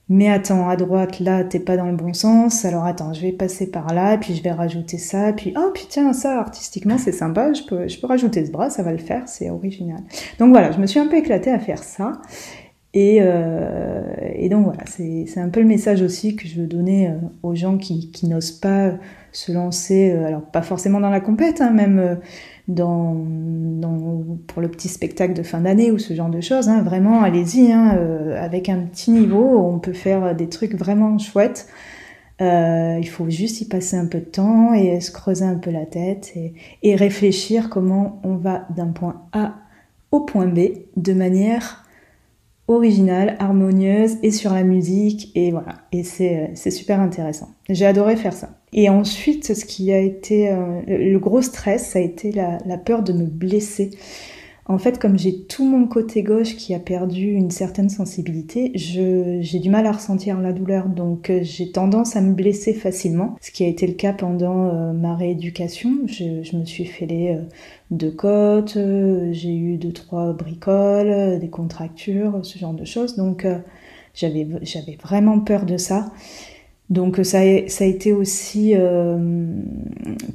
mais 0.10 0.30
attends, 0.30 0.68
à 0.68 0.76
droite, 0.76 1.20
là, 1.20 1.44
t'es 1.44 1.60
pas 1.60 1.78
dans 1.78 1.86
le 1.86 1.96
bon 1.96 2.14
sens, 2.14 2.66
alors 2.66 2.86
attends, 2.86 3.14
je 3.14 3.22
vais 3.22 3.32
passer 3.32 3.72
par 3.72 3.94
là, 3.94 4.18
puis 4.18 4.36
je 4.36 4.44
vais 4.44 4.52
rajouter 4.52 4.98
ça, 4.98 5.32
puis 5.34 5.54
oh, 5.58 5.72
tiens, 5.90 6.12
ça, 6.14 6.40
artistiquement, 6.40 6.98
c'est 6.98 7.12
sympa, 7.12 7.54
je 7.54 7.64
peux, 7.64 7.88
je 7.88 8.00
peux 8.00 8.08
rajouter 8.08 8.46
ce 8.46 8.52
bras, 8.52 8.70
ça 8.70 8.84
va 8.84 8.92
le 8.92 8.98
faire, 8.98 9.28
c'est 9.28 9.50
original. 9.50 10.02
Donc 10.40 10.50
voilà, 10.50 10.72
je 10.72 10.80
me 10.80 10.86
suis 10.86 11.00
un 11.00 11.08
peu 11.08 11.18
éclatée 11.18 11.52
à 11.52 11.60
faire 11.60 11.84
ça. 11.84 12.14
Et, 12.94 13.20
euh, 13.22 14.02
et 14.36 14.50
donc 14.50 14.66
voilà, 14.66 14.84
c'est 14.86 15.40
un 15.40 15.48
peu 15.48 15.62
le 15.62 15.66
message 15.66 16.02
aussi 16.02 16.36
que 16.36 16.46
je 16.46 16.60
veux 16.60 16.68
donner 16.68 17.08
euh, 17.08 17.14
aux 17.42 17.56
gens 17.56 17.78
qui, 17.78 18.12
qui 18.12 18.28
n'osent 18.28 18.52
pas 18.52 18.92
se 19.32 19.52
lancer, 19.52 20.12
euh, 20.12 20.26
alors 20.26 20.42
pas 20.42 20.62
forcément 20.62 21.00
dans 21.00 21.10
la 21.10 21.22
compète, 21.22 21.62
hein, 21.62 21.72
même 21.72 22.00
euh, 22.00 22.16
dans, 22.68 23.16
dans, 23.16 24.26
pour 24.48 24.62
le 24.62 24.70
petit 24.70 24.90
spectacle 24.90 25.34
de 25.34 25.44
fin 25.44 25.62
d'année 25.62 25.90
ou 25.92 26.00
ce 26.00 26.14
genre 26.14 26.30
de 26.30 26.42
choses. 26.42 26.68
Hein, 26.68 26.82
vraiment, 26.82 27.24
allez-y, 27.24 27.72
hein, 27.72 27.96
euh, 27.98 28.42
avec 28.44 28.68
un 28.68 28.80
petit 28.80 29.12
niveau, 29.12 29.58
on 29.60 29.80
peut 29.80 29.94
faire 29.94 30.36
des 30.36 30.50
trucs 30.50 30.76
vraiment 30.76 31.18
chouettes. 31.18 31.68
Il 32.44 33.08
faut 33.08 33.30
juste 33.30 33.62
y 33.62 33.66
passer 33.66 33.96
un 33.96 34.08
peu 34.08 34.18
de 34.18 34.26
temps 34.26 34.74
et 34.74 35.00
se 35.00 35.12
creuser 35.12 35.46
un 35.46 35.60
peu 35.60 35.70
la 35.70 35.86
tête 35.86 36.32
et, 36.36 36.56
et 36.82 36.96
réfléchir 36.96 37.70
comment 37.70 38.20
on 38.24 38.34
va 38.36 38.66
d'un 38.76 38.88
point 38.88 39.28
A 39.32 39.58
au 40.10 40.22
point 40.22 40.48
B 40.48 40.60
de 40.98 41.14
manière 41.14 41.86
originale, 42.72 43.36
harmonieuse 43.40 44.18
et 44.24 44.32
sur 44.32 44.54
la 44.54 44.64
musique 44.64 45.32
et 45.36 45.52
voilà. 45.52 45.76
Et 45.92 46.04
c'est 46.04 46.72
super 46.72 47.00
intéressant. 47.00 47.50
J'ai 47.70 47.86
adoré 47.86 48.16
faire 48.16 48.34
ça. 48.34 48.50
Et 48.74 48.90
ensuite, 48.90 49.54
ce 49.54 49.66
qui 49.66 49.92
a 49.92 50.00
été 50.00 50.50
euh, 50.50 50.82
le 50.88 51.18
gros 51.18 51.42
stress, 51.42 51.90
ça 51.90 52.00
a 52.00 52.02
été 52.02 52.32
la 52.32 52.78
peur 52.78 53.04
de 53.04 53.14
me 53.14 53.26
blesser. 53.26 53.92
En 54.66 54.78
fait, 54.78 55.00
comme 55.00 55.18
j'ai 55.18 55.42
tout 55.44 55.66
mon 55.66 55.88
côté 55.88 56.22
gauche 56.22 56.56
qui 56.56 56.76
a 56.76 56.80
perdu 56.80 57.32
une 57.32 57.50
certaine 57.50 57.90
sensibilité, 57.90 58.72
j'ai 58.76 59.60
du 59.60 59.70
mal 59.70 59.88
à 59.88 59.92
ressentir 59.92 60.40
la 60.40 60.54
douleur. 60.54 60.88
Donc 60.88 61.30
euh, 61.30 61.40
j'ai 61.42 61.72
tendance 61.72 62.16
à 62.16 62.22
me 62.22 62.34
blesser 62.34 62.74
facilement, 62.74 63.36
ce 63.42 63.52
qui 63.52 63.64
a 63.64 63.68
été 63.68 63.88
le 63.88 63.94
cas 63.94 64.14
pendant 64.14 64.68
euh, 64.68 64.94
ma 64.94 65.16
rééducation. 65.16 65.92
Je, 66.06 66.56
me 66.56 66.66
suis 66.66 66.86
fêlé 66.86 67.36
euh, 67.36 67.42
deux 67.90 68.12
côtes, 68.12 68.78
j'ai 69.32 69.56
eu 69.56 69.78
deux, 69.78 69.94
trois 69.94 70.32
bricoles, 70.34 71.40
des 71.40 71.50
contractures, 71.50 72.40
ce 72.44 72.60
genre 72.60 72.74
de 72.74 72.86
choses. 72.86 73.16
Donc 73.16 73.48
j'avais 74.14 74.48
vraiment 75.02 75.40
peur 75.40 75.66
de 75.66 75.78
ça. 75.78 76.12
Donc 76.92 77.22
ça 77.24 77.40
a, 77.40 77.70
ça 77.70 77.86
a 77.86 77.88
été 77.88 78.12
aussi 78.12 78.74
euh, 78.76 79.48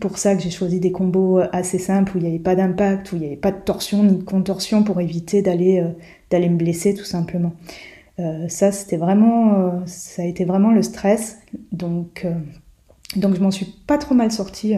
pour 0.01 0.17
ça 0.17 0.35
que 0.35 0.43
j'ai 0.43 0.51
choisi 0.51 0.81
des 0.81 0.91
combos 0.91 1.41
assez 1.53 1.79
simples 1.79 2.17
où 2.17 2.19
il 2.19 2.23
n'y 2.23 2.31
avait 2.31 2.39
pas 2.39 2.55
d'impact, 2.55 3.13
où 3.13 3.17
il 3.17 3.21
n'y 3.21 3.27
avait 3.27 3.37
pas 3.37 3.53
de 3.53 3.61
torsion 3.61 4.03
ni 4.03 4.17
de 4.17 4.23
contorsion 4.23 4.83
pour 4.83 4.99
éviter 5.03 5.43
d'aller 5.43 5.81
euh, 5.81 6.39
me 6.49 6.57
blesser 6.57 6.95
tout 6.95 7.05
simplement. 7.05 7.53
Euh, 8.21 8.49
ça 8.49 8.73
c'était 8.73 8.97
vraiment 8.97 9.83
ça 9.85 10.23
a 10.23 10.25
été 10.25 10.47
vraiment 10.47 10.73
le 10.73 10.81
stress. 10.81 11.41
Donc 11.73 12.27
donc 13.17 13.35
je 13.35 13.43
m'en 13.43 13.51
suis 13.51 13.67
pas 13.87 13.99
trop 13.99 14.15
mal 14.15 14.33
sortie 14.33 14.77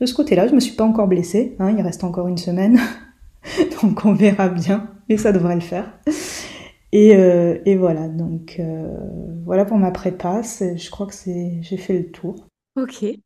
de 0.00 0.06
ce 0.06 0.14
côté-là. 0.14 0.48
Je 0.48 0.54
me 0.54 0.60
suis 0.60 0.74
pas 0.74 0.84
encore 0.84 1.06
blessée. 1.06 1.54
Hein, 1.60 1.72
il 1.78 1.82
reste 1.82 2.02
encore 2.02 2.26
une 2.26 2.38
semaine, 2.38 2.80
donc 3.82 4.04
on 4.04 4.12
verra 4.12 4.48
bien. 4.48 4.90
Mais 5.08 5.16
ça 5.16 5.30
devrait 5.30 5.54
le 5.54 5.60
faire. 5.60 5.84
Et, 6.92 7.16
euh, 7.16 7.58
et 7.64 7.76
voilà, 7.76 8.08
donc 8.08 8.56
euh, 8.58 8.86
voilà 9.44 9.64
pour 9.64 9.78
ma 9.78 9.90
prépa. 9.90 10.42
Je 10.42 10.90
crois 10.90 11.06
que 11.06 11.14
c'est, 11.14 11.58
j'ai 11.62 11.76
fait 11.78 11.98
le 11.98 12.10
tour. 12.10 12.46
Ok. 12.76 13.22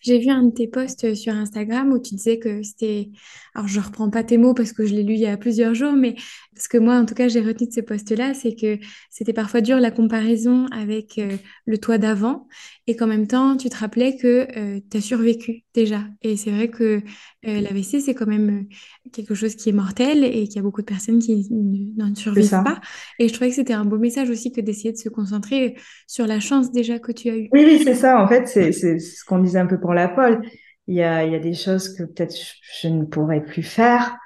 J'ai 0.00 0.18
vu 0.18 0.30
un 0.30 0.44
de 0.44 0.50
tes 0.50 0.68
posts 0.68 1.14
sur 1.14 1.34
Instagram 1.34 1.92
où 1.92 1.98
tu 1.98 2.14
disais 2.14 2.38
que 2.38 2.62
c'était. 2.62 3.10
Alors, 3.54 3.68
je 3.68 3.80
reprends 3.80 4.10
pas 4.10 4.24
tes 4.24 4.38
mots 4.38 4.54
parce 4.54 4.72
que 4.72 4.86
je 4.86 4.94
l'ai 4.94 5.02
lu 5.02 5.14
il 5.14 5.20
y 5.20 5.26
a 5.26 5.36
plusieurs 5.36 5.74
jours, 5.74 5.92
mais 5.92 6.14
ce 6.58 6.68
que 6.68 6.78
moi, 6.78 6.96
en 6.96 7.04
tout 7.04 7.14
cas, 7.14 7.28
j'ai 7.28 7.40
retenu 7.40 7.66
de 7.66 7.72
ces 7.72 7.82
posts-là, 7.82 8.34
c'est 8.34 8.54
que 8.54 8.78
c'était 9.10 9.32
parfois 9.32 9.60
dur 9.60 9.78
la 9.78 9.90
comparaison 9.90 10.66
avec 10.72 11.18
euh, 11.18 11.36
le 11.66 11.78
toi 11.78 11.98
d'avant 11.98 12.48
et 12.86 12.96
qu'en 12.96 13.06
même 13.06 13.26
temps, 13.26 13.56
tu 13.56 13.68
te 13.68 13.76
rappelais 13.76 14.16
que 14.16 14.46
euh, 14.56 14.80
tu 14.90 14.96
as 14.96 15.00
survécu 15.00 15.64
déjà. 15.74 16.00
Et 16.22 16.36
c'est 16.36 16.50
vrai 16.50 16.68
que 16.68 17.02
euh, 17.46 17.60
l'AVC, 17.60 18.00
c'est 18.00 18.14
quand 18.14 18.26
même 18.26 18.66
quelque 19.12 19.34
chose 19.34 19.54
qui 19.54 19.68
est 19.68 19.72
mortel 19.72 20.24
et 20.24 20.44
qu'il 20.44 20.56
y 20.56 20.58
a 20.58 20.62
beaucoup 20.62 20.80
de 20.80 20.86
personnes 20.86 21.18
qui 21.18 21.48
n'en 21.96 22.14
survivent 22.14 22.50
pas. 22.50 22.80
Et 23.18 23.28
je 23.28 23.34
trouvais 23.34 23.50
que 23.50 23.56
c'était 23.56 23.74
un 23.74 23.84
beau 23.84 23.98
message 23.98 24.30
aussi 24.30 24.52
que 24.52 24.60
d'essayer 24.60 24.92
de 24.92 24.98
se 24.98 25.08
concentrer 25.08 25.76
sur 26.06 26.26
la 26.26 26.40
chance 26.40 26.72
déjà 26.72 26.98
que 26.98 27.12
tu 27.12 27.28
as 27.28 27.36
eue. 27.36 27.48
Oui, 27.52 27.64
oui, 27.66 27.80
c'est 27.84 27.94
ça. 27.94 28.22
En 28.22 28.28
fait, 28.28 28.46
c'est 28.46 28.72
ce 28.72 29.24
qu'on 29.24 29.38
disait 29.38 29.58
un 29.58 29.66
peu 29.66 29.78
pour 29.78 29.94
la 29.94 30.08
pole. 30.08 30.42
Il 30.88 30.94
y 30.94 31.02
a, 31.02 31.24
il 31.24 31.32
y 31.32 31.36
a 31.36 31.40
des 31.40 31.54
choses 31.54 31.94
que 31.94 32.04
peut-être 32.04 32.34
je 32.80 32.88
ne 32.88 33.04
pourrais 33.04 33.42
plus 33.42 33.64
faire. 33.64 34.16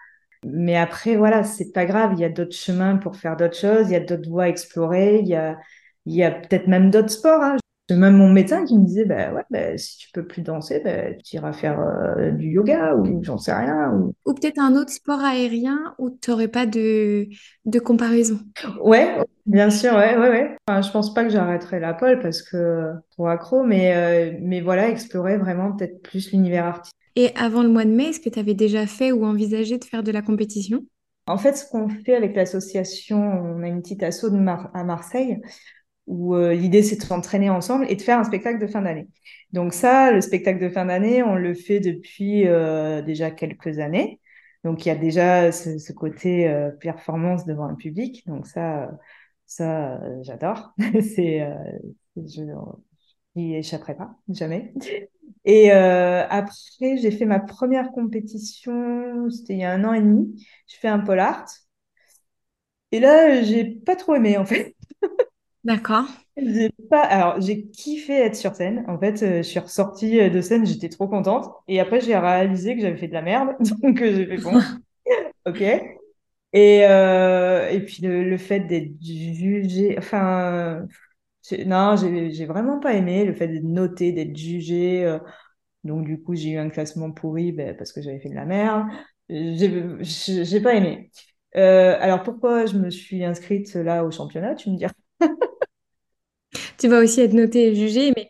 Mais 0.45 0.77
après, 0.77 1.17
voilà, 1.17 1.45
c'est 1.45 1.73
pas 1.73 1.87
grave. 1.87 2.13
Il 2.15 2.21
y 2.21 2.25
a 2.25 2.29
d'autres 2.29 2.57
chemins 2.57 2.97
pour 2.97 3.17
faire 3.17 3.37
d'autres 3.37 3.57
choses. 3.57 3.89
Il 3.89 3.93
y 3.93 3.97
a 3.97 4.01
d'autres 4.01 4.29
voies 4.29 4.45
à 4.45 4.49
explorer. 4.49 5.21
Il 5.21 5.29
y 5.29 5.35
a, 5.35 5.59
il 6.07 6.15
y 6.15 6.23
a 6.23 6.31
peut-être 6.31 6.67
même 6.67 6.91
d'autres 6.91 7.11
sports. 7.11 7.43
Hein. 7.43 7.57
C'est 7.89 7.97
même 7.97 8.17
mon 8.17 8.31
médecin 8.31 8.65
qui 8.65 8.79
me 8.79 8.85
disait, 8.87 9.05
bah 9.05 9.33
ouais, 9.33 9.43
bah, 9.51 9.77
si 9.77 9.99
tu 9.99 10.11
peux 10.13 10.25
plus 10.25 10.43
danser, 10.43 10.81
bah, 10.85 11.13
tu 11.25 11.37
iras 11.37 11.53
faire 11.53 11.81
euh, 11.81 12.31
du 12.31 12.51
yoga 12.51 12.95
ou 12.95 13.23
j'en 13.25 13.37
sais 13.37 13.53
rien. 13.53 13.91
Ou, 13.91 14.15
ou 14.27 14.35
peut-être 14.35 14.61
un 14.61 14.77
autre 14.77 14.93
sport 14.93 15.21
aérien 15.21 15.95
où 15.99 16.11
tu 16.11 16.31
n'aurais 16.31 16.47
pas 16.47 16.67
de, 16.67 17.29
de 17.65 17.79
comparaison. 17.81 18.39
Ouais, 18.81 19.17
bien 19.47 19.71
sûr, 19.71 19.93
ouais, 19.95 20.17
ouais, 20.17 20.29
ouais. 20.29 20.57
Enfin, 20.69 20.83
je 20.83 20.91
pense 20.93 21.13
pas 21.15 21.25
que 21.25 21.31
j'arrêterai 21.31 21.81
la 21.81 21.95
pole 21.95 22.21
parce 22.21 22.43
que 22.43 22.93
trop 23.11 23.27
accro, 23.27 23.65
mais, 23.65 23.97
euh, 23.97 24.39
mais 24.41 24.61
voilà, 24.61 24.89
explorer 24.89 25.37
vraiment 25.37 25.73
peut-être 25.73 26.01
plus 26.03 26.31
l'univers 26.31 26.67
artistique. 26.67 27.00
Et 27.17 27.35
avant 27.37 27.63
le 27.63 27.69
mois 27.69 27.85
de 27.85 27.91
mai, 27.91 28.11
est-ce 28.11 28.21
que 28.21 28.29
tu 28.29 28.39
avais 28.39 28.55
déjà 28.55 28.87
fait 28.87 29.13
ou 29.13 29.25
envisagé 29.25 29.79
de 29.79 29.85
faire 29.85 30.03
de 30.03 30.13
la 30.13 30.23
compétition? 30.23 30.85
En 31.27 31.39
fait, 31.39 31.57
ce 31.57 31.69
qu'on 31.69 31.89
fait 31.89 32.15
avec 32.15 32.35
l'association, 32.35 33.19
on 33.19 33.63
a 33.63 33.69
une 33.69 33.83
petite 33.83 34.03
asso 34.03 34.27
à 34.75 34.85
Marseille 34.85 35.41
où 36.07 36.35
euh, 36.35 36.55
l'idée 36.55 36.83
c'est 36.83 36.97
de 36.97 37.03
s'entraîner 37.03 37.51
ensemble 37.51 37.87
et 37.89 37.95
de 37.95 38.03
faire 38.03 38.19
un 38.19 38.25
spectacle 38.25 38.61
de 38.61 38.67
fin 38.67 38.83
d'année. 38.83 39.09
Donc 39.53 39.73
ça, 39.73 40.11
le 40.11 40.21
spectacle 40.21 40.61
de 40.61 40.69
fin 40.69 40.87
d'année, 40.87 41.23
on 41.23 41.37
le 41.37 41.55
fait 41.55 41.79
depuis 41.79 42.49
euh, 42.49 43.01
déjà 43.01 43.31
quelques 43.31 43.79
années. 43.79 44.21
Donc 44.65 44.85
il 44.85 44.89
y 44.89 44.93
a 44.93 44.97
déjà 44.97 45.53
ce, 45.53 45.93
côté 45.93 46.49
euh, 46.49 46.71
performance 46.71 47.47
devant 47.47 47.65
un 47.65 47.77
public. 47.77 48.27
Donc 48.27 48.47
ça, 48.47 48.91
ça 49.47 50.01
j'adore. 50.23 50.73
c'est, 51.01 51.49
je 52.17 52.43
n'y 53.37 53.57
échapperai 53.57 53.97
pas 53.97 54.17
jamais. 54.29 54.75
Et 55.45 55.71
après, 55.71 56.97
j'ai 56.99 57.11
fait 57.11 57.27
ma 57.27 57.41
première 57.41 57.91
compétition, 57.93 59.29
c'était 59.31 59.55
il 59.55 59.61
y 59.61 59.65
a 59.65 59.73
un 59.73 59.85
an 59.85 59.93
et 59.93 60.01
demi. 60.01 60.45
Je 60.67 60.77
fais 60.77 60.89
un 60.89 61.01
pole 61.01 61.21
art. 61.21 61.47
Et 62.93 63.01
là, 63.01 63.43
j'ai 63.43 63.65
pas 63.65 63.97
trop 63.97 64.15
aimé 64.15 64.37
en 64.37 64.45
fait. 64.45 64.75
D'accord. 65.65 66.07
J'ai 66.37 66.71
pas, 66.89 67.03
alors 67.03 67.39
j'ai 67.41 67.67
kiffé 67.67 68.15
être 68.15 68.35
sur 68.37 68.55
scène. 68.55 68.85
En 68.89 68.99
fait, 68.99 69.23
euh, 69.23 69.37
je 69.39 69.43
suis 69.43 69.59
ressortie 69.59 70.21
euh, 70.21 70.31
de 70.31 70.41
scène, 70.41 70.65
j'étais 70.65 70.89
trop 70.89 71.07
contente. 71.07 71.53
Et 71.69 71.81
après, 71.81 72.01
j'ai 72.01 72.17
réalisé 72.17 72.77
que 72.77 72.81
j'avais 72.81 72.97
fait 72.97 73.09
de 73.09 73.13
la 73.13 73.21
merde. 73.21 73.57
Donc, 73.83 74.01
euh, 74.01 74.15
j'ai 74.15 74.27
fait 74.27 74.39
bon, 74.39 74.59
ok. 75.47 75.61
Et, 76.53 76.79
et 76.81 77.81
puis 77.85 78.03
le, 78.03 78.37
fait 78.39 78.61
d'être 78.61 78.93
jugé, 79.03 79.97
enfin, 79.99 80.87
non, 81.67 81.97
j'ai 81.97 82.47
vraiment 82.47 82.79
pas 82.81 82.95
aimé 82.95 83.25
le 83.25 83.35
fait 83.35 83.49
d'être 83.49 83.65
noté, 83.65 84.13
d'être 84.13 84.37
jugé. 84.37 85.19
donc, 85.85 86.05
du 86.07 86.21
coup, 86.23 86.35
j'ai 86.35 86.51
eu 86.51 86.59
un 86.59 86.71
classement 86.71 87.11
pourri 87.13 87.53
ben, 87.53 87.77
parce 87.77 87.93
que 87.93 88.03
j'avais 88.03 88.21
fait 88.21 88.29
de 88.29 88.35
la 88.35 88.45
merde. 88.45 88.87
J'ai 89.29 90.61
pas 90.61 90.75
aimé. 90.75 91.11
alors, 91.55 92.23
pourquoi 92.23 92.67
je 92.67 92.77
me 92.77 92.91
suis 92.91 93.25
inscrite 93.25 93.75
là 93.75 94.05
au 94.05 94.11
championnat, 94.11 94.55
tu 94.55 94.71
me 94.71 94.77
diras 94.77 94.93
tu 96.79 96.89
vas 96.89 97.01
aussi 97.01 97.21
être 97.21 97.33
noté 97.33 97.69
et 97.69 97.75
jugé, 97.75 98.13
mais 98.17 98.29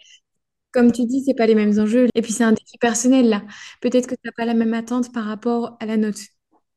comme 0.73 0.92
tu 0.92 1.05
dis, 1.05 1.23
c'est 1.25 1.35
pas 1.35 1.46
les 1.46 1.55
mêmes 1.55 1.79
enjeux. 1.79 2.07
Et 2.14 2.23
puis 2.23 2.33
c'est 2.33 2.44
un 2.44 2.53
défi 2.53 2.79
personnel 2.79 3.29
là. 3.29 3.42
Peut-être 3.81 4.07
que 4.07 4.14
tu 4.14 4.20
n'as 4.25 4.33
pas 4.33 4.44
la 4.44 4.55
même 4.55 4.75
attente 4.75 5.12
par 5.12 5.25
rapport 5.25 5.77
à 5.81 5.87
la 5.87 5.96
note. 5.96 6.20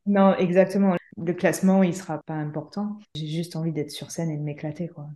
Non, 0.06 0.36
exactement. 0.36 0.96
Le 1.18 1.34
classement, 1.34 1.84
il 1.84 1.96
sera 1.96 2.22
pas 2.24 2.34
important. 2.34 2.98
J'ai 3.16 3.28
juste 3.28 3.56
envie 3.56 3.72
d'être 3.72 3.92
sur 3.92 4.12
scène 4.12 4.32
et 4.32 4.38
de 4.38 4.44
m'éclater, 4.44 4.88
quoi. 4.90 5.08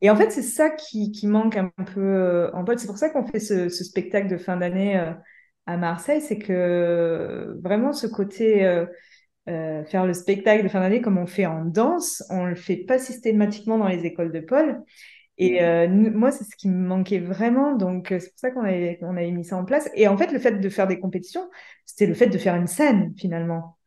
Et 0.00 0.10
en 0.10 0.16
fait, 0.16 0.30
c'est 0.30 0.42
ça 0.42 0.70
qui, 0.70 1.12
manque 1.24 1.56
un 1.56 1.70
peu. 1.94 2.00
Euh, 2.00 2.50
en 2.54 2.64
fait, 2.64 2.78
c'est 2.78 2.86
pour 2.86 2.98
ça 2.98 3.10
qu'on 3.10 3.26
fait 3.26 3.40
ce, 3.40 3.68
spectacle 3.68 4.28
de 4.28 4.36
fin 4.36 4.56
d'année 4.56 4.98
euh, 4.98 5.12
à 5.66 5.76
Marseille, 5.76 6.20
c'est 6.20 6.38
que 6.38 7.58
vraiment 7.62 7.92
ce 7.92 8.06
côté 8.06 8.64
euh, 9.48 9.82
faire 9.84 10.04
le 10.04 10.12
spectacle 10.12 10.62
de 10.62 10.68
fin 10.68 10.80
d'année 10.80 11.00
comme 11.00 11.16
on 11.16 11.26
fait 11.26 11.46
en 11.46 11.64
danse, 11.64 12.22
on 12.28 12.44
le 12.44 12.54
fait 12.54 12.76
pas 12.76 12.98
systématiquement 12.98 13.78
dans 13.78 13.88
les 13.88 14.04
écoles 14.04 14.30
de 14.30 14.40
Paul. 14.40 14.82
Et 15.38 15.62
euh, 15.62 15.88
moi, 15.88 16.32
c'est 16.32 16.44
ce 16.44 16.56
qui 16.56 16.68
me 16.68 16.86
manquait 16.86 17.20
vraiment. 17.20 17.74
Donc, 17.74 18.12
euh, 18.12 18.18
c'est 18.18 18.28
pour 18.30 18.38
ça 18.38 18.50
qu'on 18.50 18.64
avait, 18.64 18.98
on 19.02 19.16
avait 19.16 19.30
mis 19.30 19.44
ça 19.44 19.56
en 19.56 19.64
place. 19.64 19.88
Et 19.94 20.06
en 20.08 20.18
fait, 20.18 20.32
le 20.32 20.38
fait 20.38 20.58
de 20.60 20.68
faire 20.68 20.86
des 20.86 20.98
compétitions, 20.98 21.48
c'était 21.86 22.06
le 22.06 22.14
fait 22.14 22.26
de 22.26 22.36
faire 22.36 22.56
une 22.56 22.66
scène, 22.66 23.14
finalement. 23.16 23.77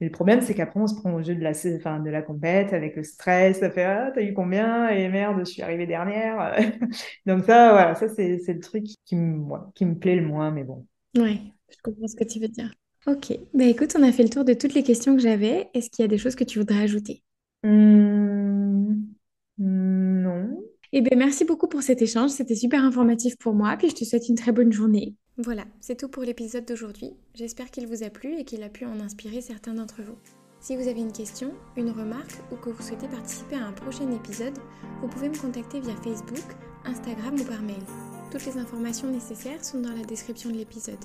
Et 0.00 0.06
le 0.06 0.10
problème, 0.10 0.40
c'est 0.40 0.54
qu'après, 0.54 0.80
on 0.80 0.86
se 0.86 0.94
prend 0.94 1.12
au 1.12 1.22
jeu 1.22 1.34
de 1.34 1.42
la, 1.42 1.50
enfin, 1.76 2.00
de 2.00 2.10
la 2.10 2.22
compète 2.22 2.72
avec 2.72 2.96
le 2.96 3.02
stress. 3.02 3.60
Ça 3.60 3.70
fait, 3.70 3.84
ah, 3.84 4.10
t'as 4.14 4.22
eu 4.22 4.32
combien? 4.32 4.88
Et 4.88 5.08
merde, 5.08 5.38
je 5.40 5.44
suis 5.44 5.62
arrivée 5.62 5.86
dernière. 5.86 6.56
Donc, 7.26 7.44
ça, 7.44 7.72
voilà, 7.72 7.94
ça, 7.94 8.08
c'est, 8.08 8.38
c'est 8.38 8.54
le 8.54 8.60
truc 8.60 8.86
qui 9.04 9.16
me, 9.16 9.54
qui 9.74 9.84
me 9.84 9.94
plaît 9.98 10.16
le 10.16 10.26
moins, 10.26 10.50
mais 10.50 10.64
bon. 10.64 10.86
Oui, 11.16 11.52
je 11.68 11.76
comprends 11.82 12.08
ce 12.08 12.16
que 12.16 12.24
tu 12.24 12.40
veux 12.40 12.48
dire. 12.48 12.72
Ok. 13.06 13.32
Bah, 13.54 13.64
écoute, 13.64 13.94
on 13.98 14.02
a 14.02 14.12
fait 14.12 14.22
le 14.22 14.28
tour 14.30 14.44
de 14.44 14.54
toutes 14.54 14.74
les 14.74 14.82
questions 14.82 15.14
que 15.16 15.22
j'avais. 15.22 15.70
Est-ce 15.74 15.90
qu'il 15.90 16.02
y 16.02 16.04
a 16.04 16.08
des 16.08 16.18
choses 16.18 16.34
que 16.34 16.44
tu 16.44 16.58
voudrais 16.58 16.82
ajouter? 16.82 17.22
Mmh, 17.62 19.14
non. 19.58 20.64
Eh 20.92 21.00
bien, 21.02 21.16
merci 21.16 21.44
beaucoup 21.44 21.68
pour 21.68 21.82
cet 21.82 22.02
échange. 22.02 22.30
C'était 22.30 22.54
super 22.56 22.84
informatif 22.84 23.36
pour 23.38 23.54
moi. 23.54 23.76
Puis 23.76 23.90
je 23.90 23.94
te 23.94 24.04
souhaite 24.04 24.28
une 24.28 24.36
très 24.36 24.52
bonne 24.52 24.72
journée. 24.72 25.14
Voilà, 25.42 25.64
c'est 25.80 25.96
tout 25.96 26.10
pour 26.10 26.22
l'épisode 26.22 26.66
d'aujourd'hui. 26.66 27.14
J'espère 27.34 27.70
qu'il 27.70 27.86
vous 27.86 28.02
a 28.02 28.10
plu 28.10 28.38
et 28.38 28.44
qu'il 28.44 28.62
a 28.62 28.68
pu 28.68 28.84
en 28.84 29.00
inspirer 29.00 29.40
certains 29.40 29.72
d'entre 29.72 30.02
vous. 30.02 30.18
Si 30.60 30.76
vous 30.76 30.86
avez 30.86 31.00
une 31.00 31.14
question, 31.14 31.54
une 31.78 31.92
remarque 31.92 32.36
ou 32.52 32.56
que 32.56 32.68
vous 32.68 32.82
souhaitez 32.82 33.08
participer 33.08 33.56
à 33.56 33.64
un 33.64 33.72
prochain 33.72 34.12
épisode, 34.12 34.58
vous 35.00 35.08
pouvez 35.08 35.30
me 35.30 35.38
contacter 35.38 35.80
via 35.80 35.96
Facebook, 36.04 36.44
Instagram 36.84 37.40
ou 37.40 37.44
par 37.44 37.62
mail. 37.62 37.82
Toutes 38.30 38.44
les 38.44 38.58
informations 38.58 39.08
nécessaires 39.08 39.64
sont 39.64 39.80
dans 39.80 39.94
la 39.94 40.04
description 40.04 40.50
de 40.50 40.56
l'épisode. 40.56 41.02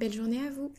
Belle 0.00 0.14
journée 0.14 0.44
à 0.44 0.50
vous 0.50 0.72